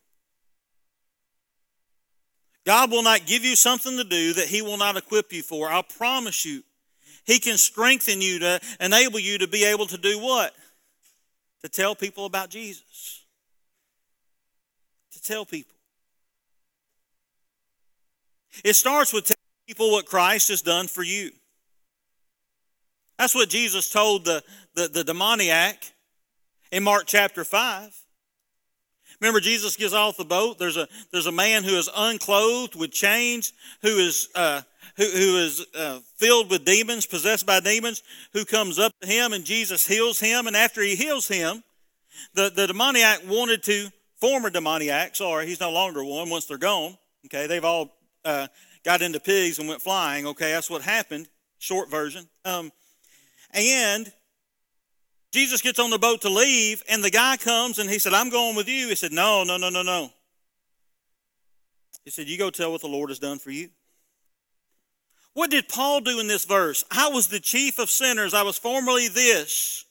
God 2.66 2.92
will 2.92 3.04
not 3.04 3.26
give 3.26 3.44
you 3.44 3.56
something 3.56 3.98
to 3.98 4.04
do 4.04 4.34
that 4.34 4.48
he 4.48 4.62
will 4.62 4.78
not 4.78 4.98
equip 4.98 5.34
you 5.34 5.44
for. 5.44 5.70
I'll 5.70 5.84
promise 5.84 6.46
you. 6.46 6.64
He 7.26 7.40
can 7.40 7.58
strengthen 7.58 8.22
you 8.22 8.40
to 8.40 8.60
enable 8.80 9.20
you 9.20 9.38
to 9.38 9.48
be 9.48 9.64
able 9.64 9.86
to 9.88 9.98
do 9.98 10.20
what? 10.20 10.54
to 11.64 11.70
tell 11.70 11.96
people 11.96 12.26
about 12.26 12.50
Jesus. 12.50 13.24
To 15.14 15.22
tell 15.22 15.46
people. 15.46 15.76
It 18.64 18.76
starts 18.76 19.14
with 19.14 19.26
telling 19.26 19.38
people 19.68 19.92
what 19.92 20.06
Christ 20.06 20.50
has 20.50 20.62
done 20.62 20.88
for 20.88 21.04
you. 21.04 21.32
That's 23.18 23.34
what 23.34 23.50
Jesus 23.50 23.90
told 23.90 24.26
the, 24.26 24.44
the, 24.76 24.90
the 24.90 25.04
demoniac 25.04 25.92
in 26.74 26.84
Mark 26.84 27.04
chapter 27.06 27.44
5. 27.44 27.96
Remember, 29.22 29.40
Jesus 29.40 29.78
gets 29.78 29.94
off 29.94 30.18
the 30.18 30.26
boat. 30.26 30.58
There's 30.58 30.76
a, 30.76 30.88
there's 31.12 31.28
a 31.28 31.32
man 31.32 31.64
who 31.64 31.76
is 31.76 31.88
unclothed 31.96 32.76
with 32.76 32.92
chains, 32.92 33.54
who 33.84 33.90
is, 33.90 34.28
uh, 34.34 34.62
who, 34.98 35.04
who 35.06 35.38
is 35.38 35.64
uh, 35.78 36.00
filled 36.18 36.50
with 36.50 36.66
demons, 36.66 37.06
possessed 37.06 37.46
by 37.46 37.60
demons, 37.60 38.02
who 38.34 38.44
comes 38.44 38.80
up 38.80 38.92
to 39.02 39.08
him, 39.08 39.34
and 39.34 39.46
Jesus 39.46 39.86
heals 39.86 40.20
him. 40.20 40.48
And 40.48 40.56
after 40.56 40.82
he 40.82 40.96
heals 40.96 41.28
him, 41.28 41.64
the, 42.34 42.52
the 42.54 42.66
demoniac 42.66 43.22
wanted 43.28 43.62
to, 43.64 43.90
former 44.20 44.50
demoniac, 44.50 45.16
sorry, 45.16 45.46
he's 45.46 45.60
no 45.60 45.72
longer 45.72 46.04
one 46.04 46.32
once 46.32 46.46
they're 46.46 46.58
gone. 46.58 46.98
Okay, 47.28 47.46
they've 47.46 47.64
all 47.64 47.94
uh, 48.26 48.48
got 48.84 49.04
into 49.04 49.20
pigs 49.20 49.60
and 49.60 49.70
went 49.70 49.82
flying. 49.82 50.26
Okay, 50.26 50.52
that's 50.52 50.72
what 50.72 50.82
happened. 50.82 51.28
Short 51.60 51.92
version. 51.92 52.28
Um, 52.44 52.72
and 53.54 54.12
Jesus 55.34 55.64
gets 55.64 55.80
on 55.80 55.90
the 55.90 55.98
boat 55.98 56.22
to 56.22 56.30
leave, 56.30 56.84
and 56.88 57.04
the 57.04 57.10
guy 57.10 57.38
comes 57.38 57.80
and 57.80 57.90
he 57.90 57.98
said, 57.98 58.14
I'm 58.14 58.30
going 58.30 58.56
with 58.56 58.70
you. 58.70 58.90
He 58.90 58.96
said, 58.96 59.12
No, 59.12 59.44
no, 59.44 59.58
no, 59.58 59.70
no, 59.70 59.82
no. 59.82 60.12
He 62.06 62.12
said, 62.12 62.28
You 62.28 62.38
go 62.38 62.52
tell 62.52 62.72
what 62.72 62.82
the 62.82 62.88
Lord 62.88 63.10
has 63.10 63.18
done 63.18 63.40
for 63.40 63.50
you. 63.50 63.70
What 65.34 65.50
did 65.50 65.68
Paul 65.68 66.02
do 66.02 66.20
in 66.20 66.28
this 66.28 66.46
verse? 66.46 66.86
I 66.92 67.10
was 67.10 67.28
the 67.28 67.40
chief 67.40 67.80
of 67.80 67.90
sinners. 67.90 68.36
I 68.36 68.44
was 68.44 68.60
formerly 68.60 69.08
this, 69.08 69.86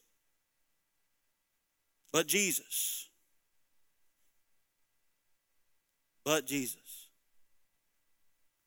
but 2.13 2.29
Jesus. 2.29 3.09
But 6.25 6.47
Jesus. 6.47 7.09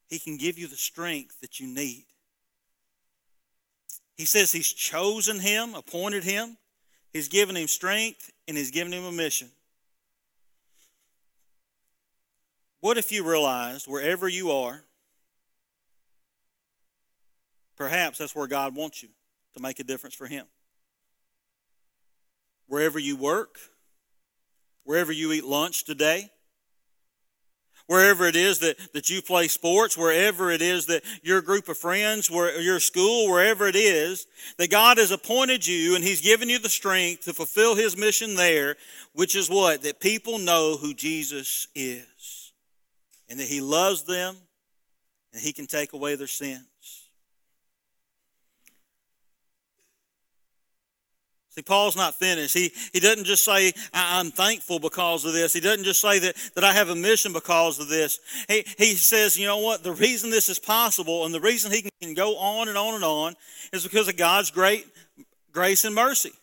He 0.09 0.19
can 0.19 0.35
give 0.35 0.59
you 0.59 0.67
the 0.67 0.75
strength 0.75 1.39
that 1.39 1.61
you 1.61 1.67
need. 1.67 2.03
He 4.17 4.25
says 4.25 4.51
He's 4.51 4.73
chosen 4.73 5.39
him, 5.39 5.73
appointed 5.73 6.25
him, 6.25 6.57
He's 7.15 7.29
given 7.29 7.55
him 7.55 7.69
strength, 7.69 8.29
and 8.45 8.57
He's 8.57 8.71
given 8.71 8.91
him 8.91 9.05
a 9.05 9.11
mission. 9.11 9.47
What 12.81 12.97
if 12.97 13.09
you 13.09 13.23
realized 13.23 13.87
wherever 13.87 14.27
you 14.27 14.51
are, 14.51 14.83
perhaps 17.77 18.17
that's 18.17 18.35
where 18.35 18.47
God 18.47 18.75
wants 18.75 19.01
you 19.01 19.07
to 19.53 19.61
make 19.61 19.79
a 19.79 19.85
difference 19.85 20.13
for 20.13 20.27
Him? 20.27 20.45
Wherever 22.67 22.99
you 22.99 23.15
work, 23.15 23.59
wherever 24.83 25.13
you 25.13 25.31
eat 25.31 25.45
lunch 25.45 25.85
today, 25.85 26.31
wherever 27.87 28.25
it 28.25 28.35
is 28.35 28.59
that, 28.59 28.77
that 28.93 29.09
you 29.09 29.21
play 29.21 29.47
sports, 29.47 29.97
wherever 29.97 30.51
it 30.51 30.61
is 30.61 30.87
that 30.87 31.03
your 31.23 31.41
group 31.41 31.69
of 31.69 31.77
friends, 31.77 32.29
where 32.29 32.59
your 32.59 32.79
school, 32.79 33.29
wherever 33.29 33.67
it 33.67 33.75
is, 33.75 34.27
that 34.57 34.71
God 34.71 34.97
has 34.97 35.11
appointed 35.11 35.65
you 35.65 35.95
and 35.95 36.03
He's 36.03 36.21
given 36.21 36.49
you 36.49 36.59
the 36.59 36.69
strength 36.69 37.25
to 37.25 37.33
fulfill 37.33 37.75
His 37.75 37.97
mission 37.97 38.35
there, 38.35 38.75
which 39.13 39.35
is 39.35 39.49
what? 39.49 39.83
That 39.83 39.99
people 39.99 40.39
know 40.39 40.77
who 40.77 40.93
Jesus 40.93 41.67
is 41.75 42.53
and 43.29 43.39
that 43.39 43.47
He 43.47 43.61
loves 43.61 44.03
them 44.03 44.35
and 45.33 45.41
He 45.41 45.53
can 45.53 45.67
take 45.67 45.93
away 45.93 46.15
their 46.15 46.27
sins. 46.27 46.65
See, 51.55 51.61
Paul's 51.61 51.95
not 51.95 52.15
finished. 52.15 52.53
He, 52.53 52.73
he 52.91 52.99
doesn't 52.99 53.23
just 53.23 53.45
say, 53.45 53.71
I'm 53.93 54.29
thankful 54.29 54.79
because 54.79 55.23
of 55.23 55.31
this. 55.31 55.53
He 55.53 55.61
doesn't 55.61 55.85
just 55.85 56.01
say 56.01 56.19
that, 56.19 56.35
that 56.55 56.65
I 56.65 56.73
have 56.73 56.89
a 56.89 56.95
mission 56.95 57.31
because 57.31 57.79
of 57.79 57.87
this. 57.87 58.19
He, 58.49 58.65
he 58.77 58.95
says, 58.95 59.39
you 59.39 59.47
know 59.47 59.59
what? 59.59 59.81
The 59.81 59.93
reason 59.93 60.29
this 60.29 60.49
is 60.49 60.59
possible 60.59 61.25
and 61.25 61.33
the 61.33 61.39
reason 61.39 61.71
he 61.71 61.89
can 62.01 62.13
go 62.13 62.37
on 62.37 62.67
and 62.67 62.77
on 62.77 62.95
and 62.95 63.05
on 63.05 63.35
is 63.71 63.83
because 63.83 64.09
of 64.09 64.17
God's 64.17 64.51
great 64.51 64.85
grace 65.53 65.85
and 65.85 65.95
mercy. 65.95 66.33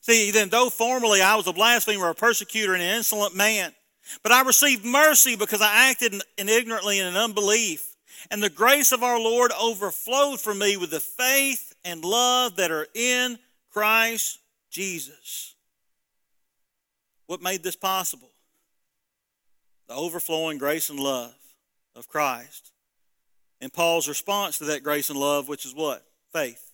See, 0.00 0.30
then 0.30 0.48
though 0.48 0.70
formerly 0.70 1.20
I 1.20 1.36
was 1.36 1.46
a 1.46 1.52
blasphemer, 1.52 2.08
a 2.08 2.14
persecutor, 2.14 2.72
and 2.72 2.82
an 2.82 2.96
insolent 2.96 3.36
man, 3.36 3.72
but 4.22 4.32
I 4.32 4.42
received 4.42 4.86
mercy 4.86 5.36
because 5.36 5.60
I 5.60 5.90
acted 5.90 6.14
in, 6.38 6.48
ignorantly 6.48 6.98
and 6.98 7.08
in 7.08 7.16
unbelief. 7.22 7.96
And 8.30 8.42
the 8.42 8.48
grace 8.48 8.90
of 8.92 9.02
our 9.02 9.20
Lord 9.20 9.52
overflowed 9.60 10.40
for 10.40 10.54
me 10.54 10.78
with 10.78 10.90
the 10.90 11.00
faith 11.00 11.73
and 11.84 12.04
love 12.04 12.56
that 12.56 12.70
are 12.70 12.86
in 12.94 13.38
Christ 13.70 14.40
Jesus. 14.70 15.54
What 17.26 17.42
made 17.42 17.62
this 17.62 17.76
possible? 17.76 18.30
The 19.88 19.94
overflowing 19.94 20.58
grace 20.58 20.90
and 20.90 20.98
love 20.98 21.34
of 21.94 22.08
Christ. 22.08 22.72
And 23.60 23.72
Paul's 23.72 24.08
response 24.08 24.58
to 24.58 24.64
that 24.66 24.82
grace 24.82 25.10
and 25.10 25.18
love, 25.18 25.48
which 25.48 25.64
is 25.64 25.74
what? 25.74 26.04
Faith. 26.32 26.72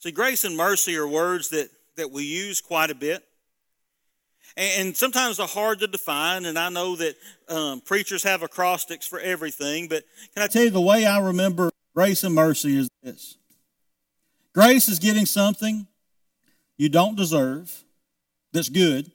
See, 0.00 0.10
grace 0.10 0.44
and 0.44 0.56
mercy 0.56 0.96
are 0.96 1.08
words 1.08 1.50
that, 1.50 1.70
that 1.96 2.10
we 2.10 2.24
use 2.24 2.60
quite 2.60 2.90
a 2.90 2.94
bit. 2.94 3.24
And 4.56 4.96
sometimes 4.96 5.38
they're 5.38 5.46
hard 5.46 5.80
to 5.80 5.88
define, 5.88 6.44
and 6.44 6.56
I 6.58 6.68
know 6.68 6.94
that 6.96 7.16
um, 7.48 7.80
preachers 7.80 8.22
have 8.22 8.42
acrostics 8.42 9.06
for 9.06 9.18
everything, 9.18 9.88
but 9.88 10.04
can 10.32 10.44
I 10.44 10.46
tell 10.46 10.62
you 10.62 10.70
the 10.70 10.80
way 10.80 11.06
I 11.06 11.18
remember 11.18 11.70
Grace 11.94 12.24
and 12.24 12.34
mercy 12.34 12.76
is 12.76 12.88
this 13.02 13.38
grace 14.52 14.88
is 14.88 14.98
getting 14.98 15.26
something 15.26 15.86
you 16.76 16.88
don't 16.88 17.16
deserve 17.16 17.84
that's 18.52 18.68
good. 18.68 19.10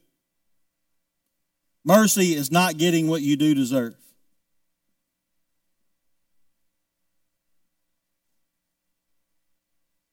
Mercy 1.85 2.33
is 2.33 2.51
not 2.51 2.77
getting 2.77 3.07
what 3.07 3.21
you 3.21 3.37
do 3.37 3.55
deserve. 3.55 3.95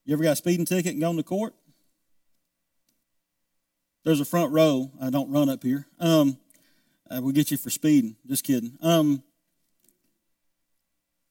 You 0.04 0.14
ever 0.14 0.22
got 0.22 0.32
a 0.32 0.36
speeding 0.36 0.64
ticket 0.64 0.92
and 0.92 1.00
gone 1.00 1.16
to 1.16 1.24
court? 1.24 1.54
There's 4.04 4.20
a 4.20 4.24
front 4.24 4.52
row. 4.52 4.92
I 5.02 5.10
don't 5.10 5.32
run 5.32 5.48
up 5.48 5.64
here. 5.64 5.88
Um, 5.98 6.38
uh, 7.10 7.20
we'll 7.20 7.32
get 7.32 7.50
you 7.50 7.56
for 7.56 7.70
speeding. 7.70 8.14
Just 8.24 8.44
kidding. 8.44 8.78
Um, 8.80 9.24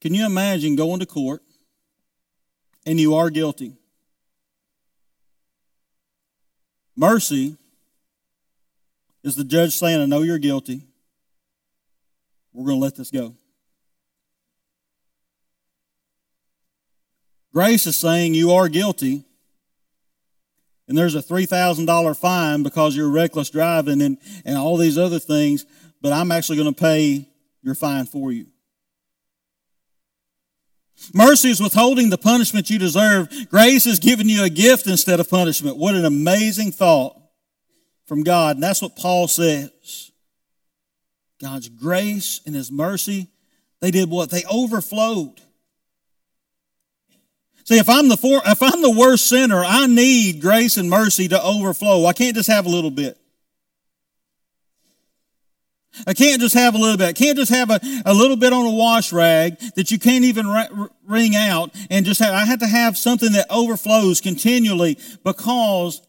can 0.01 0.13
you 0.13 0.25
imagine 0.25 0.75
going 0.75 0.99
to 0.99 1.05
court 1.05 1.41
and 2.85 2.99
you 2.99 3.15
are 3.15 3.29
guilty? 3.29 3.73
Mercy 6.95 7.57
is 9.23 9.35
the 9.35 9.43
judge 9.43 9.75
saying, 9.75 9.99
I 9.99 10.05
know 10.05 10.21
you're 10.21 10.37
guilty. 10.37 10.83
We're 12.53 12.67
going 12.67 12.77
to 12.77 12.83
let 12.83 12.95
this 12.95 13.11
go. 13.11 13.35
Grace 17.51 17.87
is 17.87 17.95
saying 17.95 18.33
you 18.33 18.51
are 18.51 18.67
guilty, 18.67 19.23
and 20.87 20.97
there's 20.97 21.15
a 21.15 21.21
$3,000 21.21 22.17
fine 22.17 22.63
because 22.63 22.95
you're 22.95 23.09
reckless 23.09 23.49
driving 23.49 24.01
and, 24.01 24.17
and 24.43 24.57
all 24.57 24.77
these 24.77 24.97
other 24.97 25.19
things, 25.19 25.65
but 26.01 26.11
I'm 26.11 26.31
actually 26.31 26.57
going 26.57 26.73
to 26.73 26.79
pay 26.79 27.27
your 27.61 27.75
fine 27.75 28.05
for 28.05 28.31
you. 28.31 28.47
Mercy 31.13 31.49
is 31.49 31.61
withholding 31.61 32.09
the 32.09 32.17
punishment 32.17 32.69
you 32.69 32.79
deserve. 32.79 33.29
Grace 33.49 33.85
is 33.85 33.99
giving 33.99 34.29
you 34.29 34.43
a 34.43 34.49
gift 34.49 34.87
instead 34.87 35.19
of 35.19 35.29
punishment. 35.29 35.77
What 35.77 35.95
an 35.95 36.05
amazing 36.05 36.71
thought 36.71 37.19
from 38.05 38.23
God. 38.23 38.55
And 38.55 38.63
that's 38.63 38.81
what 38.81 38.95
Paul 38.95 39.27
says. 39.27 40.11
God's 41.41 41.69
grace 41.69 42.41
and 42.45 42.55
His 42.55 42.71
mercy, 42.71 43.27
they 43.81 43.91
did 43.91 44.09
what? 44.09 44.29
They 44.29 44.43
overflowed. 44.51 45.41
See, 47.65 47.79
if 47.79 47.89
I'm 47.89 48.09
the 48.09 48.17
for, 48.17 48.41
if 48.45 48.61
I'm 48.61 48.81
the 48.81 48.91
worst 48.91 49.27
sinner, 49.27 49.63
I 49.65 49.87
need 49.87 50.39
grace 50.39 50.77
and 50.77 50.89
mercy 50.89 51.27
to 51.27 51.43
overflow. 51.43 52.05
I 52.05 52.13
can't 52.13 52.35
just 52.35 52.49
have 52.49 52.65
a 52.65 52.69
little 52.69 52.91
bit. 52.91 53.17
I 56.07 56.13
can't 56.13 56.41
just 56.41 56.55
have 56.55 56.75
a 56.75 56.77
little 56.77 56.97
bit. 56.97 57.07
I 57.07 57.13
can't 57.13 57.37
just 57.37 57.51
have 57.51 57.69
a, 57.69 57.79
a 58.05 58.13
little 58.13 58.37
bit 58.37 58.53
on 58.53 58.65
a 58.65 58.71
wash 58.71 59.13
rag 59.13 59.57
that 59.75 59.91
you 59.91 59.99
can't 59.99 60.25
even 60.25 60.47
wring 61.05 61.35
out 61.35 61.71
and 61.89 62.05
just 62.05 62.19
have, 62.19 62.33
I 62.33 62.45
have 62.45 62.59
to 62.59 62.67
have 62.67 62.97
something 62.97 63.31
that 63.33 63.47
overflows 63.49 64.21
continually 64.21 64.97
because 65.23 66.01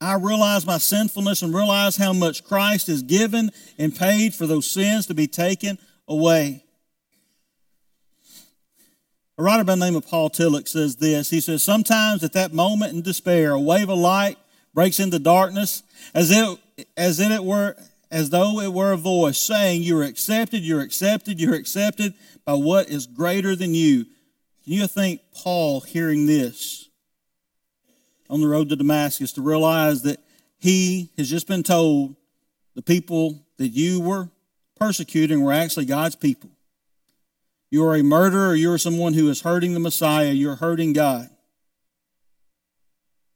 I 0.00 0.14
realize 0.14 0.64
my 0.64 0.78
sinfulness 0.78 1.42
and 1.42 1.54
realize 1.54 1.96
how 1.96 2.12
much 2.12 2.44
Christ 2.44 2.86
has 2.86 3.02
given 3.02 3.50
and 3.78 3.94
paid 3.94 4.34
for 4.34 4.46
those 4.46 4.70
sins 4.70 5.06
to 5.06 5.14
be 5.14 5.26
taken 5.26 5.78
away. 6.08 6.64
A 9.36 9.42
writer 9.42 9.64
by 9.64 9.74
the 9.74 9.84
name 9.84 9.96
of 9.96 10.06
Paul 10.06 10.28
Tillich 10.28 10.68
says 10.68 10.96
this. 10.96 11.30
He 11.30 11.40
says, 11.40 11.64
Sometimes 11.64 12.22
at 12.22 12.34
that 12.34 12.52
moment 12.52 12.92
in 12.92 13.02
despair, 13.02 13.52
a 13.52 13.60
wave 13.60 13.88
of 13.88 13.98
light 13.98 14.36
breaks 14.74 15.00
into 15.00 15.18
darkness 15.18 15.82
as 16.14 16.30
if, 16.30 16.58
as 16.96 17.20
if 17.20 17.30
it 17.30 17.42
were 17.42 17.74
as 18.10 18.30
though 18.30 18.60
it 18.60 18.72
were 18.72 18.92
a 18.92 18.96
voice 18.96 19.38
saying, 19.38 19.82
You're 19.82 20.02
accepted, 20.02 20.62
you're 20.62 20.80
accepted, 20.80 21.40
you're 21.40 21.54
accepted 21.54 22.14
by 22.44 22.54
what 22.54 22.88
is 22.88 23.06
greater 23.06 23.54
than 23.54 23.74
you. 23.74 24.04
Can 24.64 24.72
you 24.74 24.86
think 24.86 25.20
Paul 25.34 25.80
hearing 25.80 26.26
this 26.26 26.88
on 28.28 28.40
the 28.40 28.48
road 28.48 28.68
to 28.68 28.76
Damascus 28.76 29.32
to 29.32 29.42
realize 29.42 30.02
that 30.02 30.20
he 30.58 31.10
has 31.16 31.30
just 31.30 31.46
been 31.46 31.62
told 31.62 32.16
the 32.74 32.82
people 32.82 33.46
that 33.56 33.68
you 33.68 34.00
were 34.00 34.28
persecuting 34.78 35.42
were 35.42 35.52
actually 35.52 35.86
God's 35.86 36.16
people? 36.16 36.50
You 37.70 37.86
are 37.86 37.94
a 37.94 38.02
murderer, 38.02 38.54
you 38.54 38.72
are 38.72 38.78
someone 38.78 39.14
who 39.14 39.28
is 39.30 39.42
hurting 39.42 39.74
the 39.74 39.80
Messiah, 39.80 40.32
you're 40.32 40.56
hurting 40.56 40.92
God. 40.92 41.30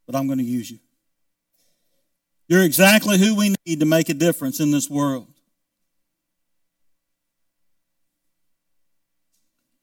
But 0.07 0.17
I'm 0.17 0.27
going 0.27 0.41
to 0.41 0.45
use 0.45 0.71
you. 0.71 0.81
You're 2.47 2.63
exactly 2.63 3.19
who 3.19 3.35
we 3.35 3.55
need 3.67 3.81
to 3.81 3.87
make 3.87 4.09
a 4.09 4.15
difference 4.15 4.61
in 4.61 4.71
this 4.71 4.91
world. 4.91 5.29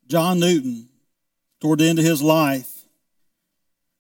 John 0.08 0.39
Newton, 0.39 0.89
toward 1.60 1.80
the 1.80 1.88
end 1.88 1.97
of 1.97 2.06
his 2.06 2.21
life, 2.21 2.69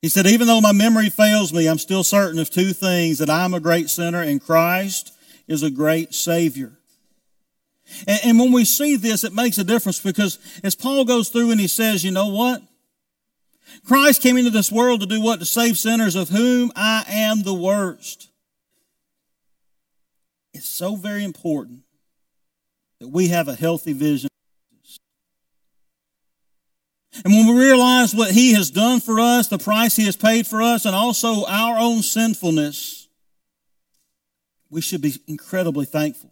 he 0.01 0.09
said, 0.09 0.27
Even 0.27 0.47
though 0.47 0.61
my 0.61 0.73
memory 0.73 1.09
fails 1.09 1.53
me, 1.53 1.67
I'm 1.67 1.77
still 1.77 2.03
certain 2.03 2.39
of 2.39 2.49
two 2.49 2.73
things 2.73 3.19
that 3.19 3.29
I'm 3.29 3.53
a 3.53 3.59
great 3.59 3.89
sinner 3.89 4.21
and 4.21 4.43
Christ 4.43 5.13
is 5.47 5.63
a 5.63 5.69
great 5.69 6.13
Savior. 6.13 6.73
And, 8.07 8.19
and 8.25 8.39
when 8.39 8.51
we 8.51 8.65
see 8.65 8.95
this, 8.95 9.23
it 9.23 9.33
makes 9.33 9.57
a 9.57 9.63
difference 9.63 9.99
because 9.99 10.37
as 10.63 10.75
Paul 10.75 11.05
goes 11.05 11.29
through 11.29 11.51
and 11.51 11.59
he 11.59 11.67
says, 11.67 12.03
You 12.03 12.11
know 12.11 12.27
what? 12.27 12.61
Christ 13.85 14.21
came 14.21 14.37
into 14.37 14.51
this 14.51 14.71
world 14.71 14.99
to 14.99 15.07
do 15.07 15.21
what? 15.21 15.39
To 15.39 15.45
save 15.45 15.77
sinners 15.77 16.15
of 16.15 16.29
whom 16.29 16.71
I 16.75 17.05
am 17.07 17.43
the 17.43 17.53
worst. 17.53 18.30
It's 20.53 20.67
so 20.67 20.95
very 20.95 21.23
important 21.23 21.81
that 22.99 23.07
we 23.07 23.29
have 23.29 23.47
a 23.47 23.55
healthy 23.55 23.93
vision. 23.93 24.29
And 27.23 27.33
when 27.33 27.47
we 27.47 27.59
realize 27.59 28.15
what 28.15 28.31
He 28.31 28.53
has 28.53 28.71
done 28.71 28.99
for 28.99 29.19
us, 29.19 29.47
the 29.47 29.57
price 29.57 29.95
He 29.95 30.05
has 30.05 30.15
paid 30.15 30.47
for 30.47 30.61
us, 30.61 30.85
and 30.85 30.95
also 30.95 31.45
our 31.45 31.77
own 31.77 32.01
sinfulness, 32.01 33.07
we 34.69 34.81
should 34.81 35.01
be 35.01 35.15
incredibly 35.27 35.85
thankful. 35.85 36.31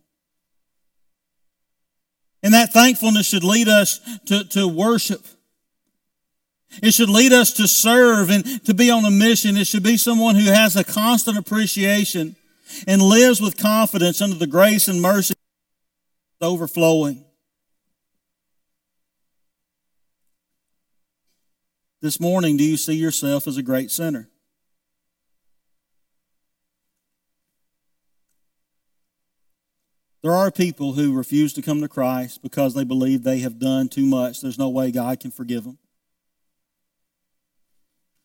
And 2.41 2.53
that 2.53 2.71
thankfulness 2.71 3.27
should 3.27 3.43
lead 3.43 3.67
us 3.67 3.99
to, 4.27 4.45
to 4.45 4.67
worship. 4.67 5.25
It 6.81 6.93
should 6.93 7.09
lead 7.09 7.33
us 7.33 7.53
to 7.53 7.67
serve 7.67 8.29
and 8.29 8.63
to 8.65 8.73
be 8.73 8.89
on 8.89 9.03
a 9.03 9.11
mission. 9.11 9.57
It 9.57 9.67
should 9.67 9.83
be 9.83 9.97
someone 9.97 10.35
who 10.35 10.51
has 10.51 10.75
a 10.75 10.83
constant 10.83 11.37
appreciation 11.37 12.35
and 12.87 13.01
lives 13.01 13.41
with 13.41 13.57
confidence 13.57 14.21
under 14.21 14.35
the 14.35 14.47
grace 14.47 14.87
and 14.87 15.01
mercy 15.01 15.35
overflowing. 16.41 17.25
This 22.01 22.19
morning, 22.19 22.55
do 22.55 22.63
you 22.63 22.77
see 22.77 22.93
yourself 22.93 23.47
as 23.47 23.57
a 23.57 23.63
great 23.63 23.91
sinner? 23.91 24.29
There 30.21 30.33
are 30.33 30.51
people 30.51 30.93
who 30.93 31.15
refuse 31.15 31.53
to 31.53 31.61
come 31.61 31.81
to 31.81 31.87
Christ 31.87 32.41
because 32.41 32.73
they 32.73 32.83
believe 32.83 33.23
they 33.23 33.39
have 33.39 33.57
done 33.57 33.87
too 33.87 34.05
much. 34.05 34.41
There's 34.41 34.59
no 34.59 34.69
way 34.69 34.91
God 34.91 35.19
can 35.19 35.31
forgive 35.31 35.63
them. 35.63 35.77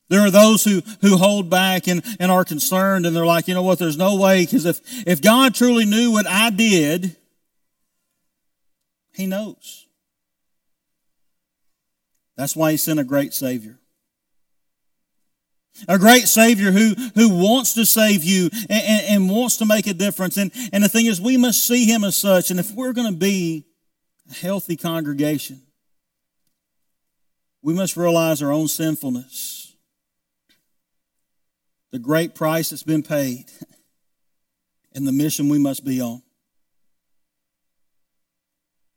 There 0.07 0.21
are 0.21 0.31
those 0.31 0.63
who, 0.63 0.81
who 1.01 1.17
hold 1.17 1.49
back 1.49 1.87
and, 1.87 2.03
and 2.19 2.31
are 2.31 2.45
concerned 2.45 3.05
and 3.05 3.15
they're 3.15 3.25
like, 3.25 3.47
you 3.47 3.53
know 3.53 3.63
what, 3.63 3.79
there's 3.79 3.97
no 3.97 4.15
way, 4.15 4.45
because 4.45 4.65
if, 4.65 4.79
if 5.07 5.21
God 5.21 5.55
truly 5.55 5.85
knew 5.85 6.11
what 6.11 6.27
I 6.27 6.51
did, 6.51 7.15
He 9.13 9.25
knows. 9.25 9.87
That's 12.37 12.55
why 12.55 12.71
He 12.71 12.77
sent 12.77 12.99
a 12.99 13.03
great 13.03 13.33
Savior. 13.33 13.79
A 15.87 15.97
great 15.97 16.27
Savior 16.27 16.71
who, 16.71 16.93
who 17.15 17.29
wants 17.29 17.73
to 17.73 17.85
save 17.85 18.23
you 18.23 18.49
and, 18.69 18.83
and, 18.83 19.05
and 19.09 19.29
wants 19.29 19.57
to 19.57 19.65
make 19.65 19.87
a 19.87 19.93
difference. 19.93 20.37
And, 20.37 20.51
and 20.71 20.83
the 20.83 20.87
thing 20.87 21.07
is, 21.07 21.19
we 21.19 21.35
must 21.35 21.67
see 21.67 21.85
Him 21.85 22.03
as 22.03 22.15
such. 22.15 22.51
And 22.51 22.59
if 22.59 22.71
we're 22.71 22.93
going 22.93 23.11
to 23.11 23.17
be 23.17 23.65
a 24.29 24.33
healthy 24.33 24.77
congregation, 24.77 25.61
we 27.61 27.73
must 27.73 27.97
realize 27.97 28.41
our 28.41 28.53
own 28.53 28.67
sinfulness 28.67 29.64
the 31.95 31.99
great 31.99 32.35
price 32.35 32.71
that's 32.71 32.83
been 32.83 33.03
paid, 33.03 33.45
and 34.93 35.07
the 35.07 35.13
mission 35.13 35.47
we 35.47 35.57
must 35.57 35.85
be 35.85 36.01
on. 36.01 36.21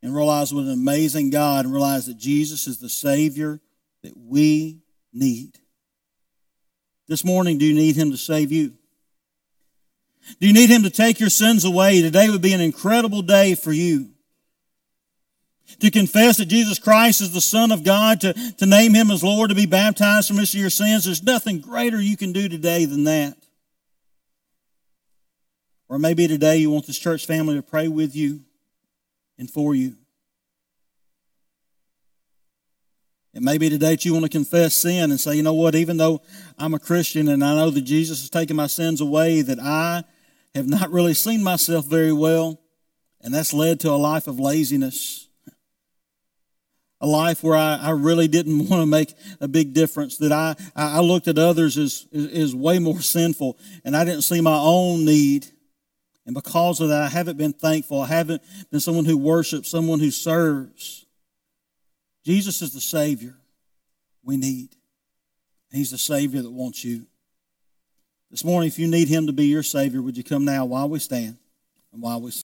And 0.03 0.13
realize 0.13 0.53
what 0.53 0.65
an 0.65 0.71
amazing 0.71 1.29
God, 1.29 1.63
and 1.63 1.73
realize 1.73 2.07
that 2.07 2.17
Jesus 2.17 2.67
is 2.67 2.79
the 2.79 2.89
Savior 2.89 3.61
that 4.03 4.17
we 4.17 4.81
need. 5.13 5.59
This 7.07 7.23
morning, 7.23 7.57
do 7.57 7.65
you 7.65 7.73
need 7.73 7.95
Him 7.95 8.11
to 8.11 8.17
save 8.17 8.51
you? 8.51 8.73
Do 10.41 10.47
you 10.47 10.53
need 10.53 10.69
Him 10.69 10.83
to 10.83 10.89
take 10.89 11.21
your 11.21 11.29
sins 11.29 11.63
away? 11.63 12.01
Today 12.01 12.29
would 12.29 12.41
be 12.41 12.51
an 12.51 12.59
incredible 12.59 13.21
day 13.21 13.55
for 13.55 13.71
you 13.71 14.09
to 15.79 15.91
confess 15.91 16.37
that 16.37 16.45
Jesus 16.45 16.79
Christ 16.79 17.21
is 17.21 17.31
the 17.31 17.41
Son 17.41 17.71
of 17.71 17.83
God, 17.83 18.21
to, 18.21 18.33
to 18.33 18.65
name 18.65 18.93
Him 18.93 19.11
as 19.11 19.23
Lord, 19.23 19.49
to 19.49 19.55
be 19.55 19.65
baptized 19.65 20.27
for 20.27 20.33
remission 20.33 20.59
of 20.59 20.61
your 20.61 20.69
sins. 20.69 21.05
There's 21.05 21.23
nothing 21.23 21.59
greater 21.59 22.01
you 22.01 22.17
can 22.17 22.33
do 22.33 22.49
today 22.49 22.85
than 22.85 23.03
that. 23.05 23.37
Or 25.87 25.97
maybe 25.97 26.27
today 26.27 26.57
you 26.57 26.69
want 26.69 26.85
this 26.85 26.99
church 26.99 27.25
family 27.25 27.55
to 27.55 27.63
pray 27.63 27.87
with 27.87 28.15
you 28.15 28.41
and 29.37 29.49
for 29.49 29.73
you. 29.73 29.95
It 33.33 33.43
may 33.43 33.57
be 33.57 33.69
today 33.69 33.91
that 33.91 34.05
you 34.05 34.13
want 34.13 34.25
to 34.25 34.29
confess 34.29 34.73
sin 34.73 35.11
and 35.11 35.19
say, 35.19 35.35
you 35.35 35.43
know 35.43 35.53
what, 35.53 35.75
even 35.75 35.97
though 35.97 36.21
I'm 36.57 36.73
a 36.73 36.79
Christian 36.79 37.27
and 37.27 37.43
I 37.43 37.55
know 37.55 37.69
that 37.69 37.81
Jesus 37.81 38.21
has 38.21 38.29
taken 38.29 38.55
my 38.55 38.67
sins 38.67 39.01
away, 39.01 39.41
that 39.41 39.59
I 39.59 40.03
have 40.55 40.67
not 40.67 40.91
really 40.91 41.13
seen 41.13 41.43
myself 41.43 41.85
very 41.85 42.11
well, 42.11 42.59
and 43.21 43.33
that's 43.33 43.53
led 43.53 43.79
to 43.81 43.91
a 43.91 43.95
life 43.95 44.27
of 44.27 44.39
laziness 44.39 45.28
a 47.01 47.07
life 47.07 47.43
where 47.43 47.55
I, 47.55 47.75
I 47.75 47.89
really 47.91 48.27
didn't 48.27 48.57
want 48.69 48.81
to 48.81 48.85
make 48.85 49.13
a 49.39 49.47
big 49.47 49.73
difference, 49.73 50.17
that 50.17 50.31
I, 50.31 50.55
I 50.75 50.99
looked 50.99 51.27
at 51.27 51.37
others 51.37 51.77
as, 51.77 52.07
as 52.13 52.55
way 52.55 52.79
more 52.79 53.01
sinful, 53.01 53.57
and 53.83 53.95
I 53.95 54.03
didn't 54.03 54.23
see 54.23 54.41
my 54.41 54.57
own 54.57 55.05
need. 55.05 55.47
And 56.25 56.35
because 56.35 56.79
of 56.79 56.89
that, 56.89 57.01
I 57.01 57.09
haven't 57.09 57.37
been 57.37 57.53
thankful. 57.53 58.01
I 58.01 58.07
haven't 58.07 58.43
been 58.69 58.79
someone 58.79 59.05
who 59.05 59.17
worships, 59.17 59.71
someone 59.71 59.99
who 59.99 60.11
serves. 60.11 61.05
Jesus 62.23 62.61
is 62.61 62.73
the 62.73 62.81
Savior 62.81 63.35
we 64.23 64.37
need. 64.37 64.75
He's 65.71 65.91
the 65.91 65.97
Savior 65.97 66.41
that 66.41 66.51
wants 66.51 66.83
you. 66.83 67.07
This 68.29 68.43
morning, 68.43 68.67
if 68.67 68.77
you 68.77 68.87
need 68.87 69.07
Him 69.07 69.25
to 69.25 69.33
be 69.33 69.45
your 69.45 69.63
Savior, 69.63 70.01
would 70.01 70.17
you 70.17 70.23
come 70.23 70.45
now 70.45 70.65
while 70.65 70.87
we 70.87 70.99
stand 70.99 71.37
and 71.91 72.01
while 72.01 72.21
we 72.21 72.29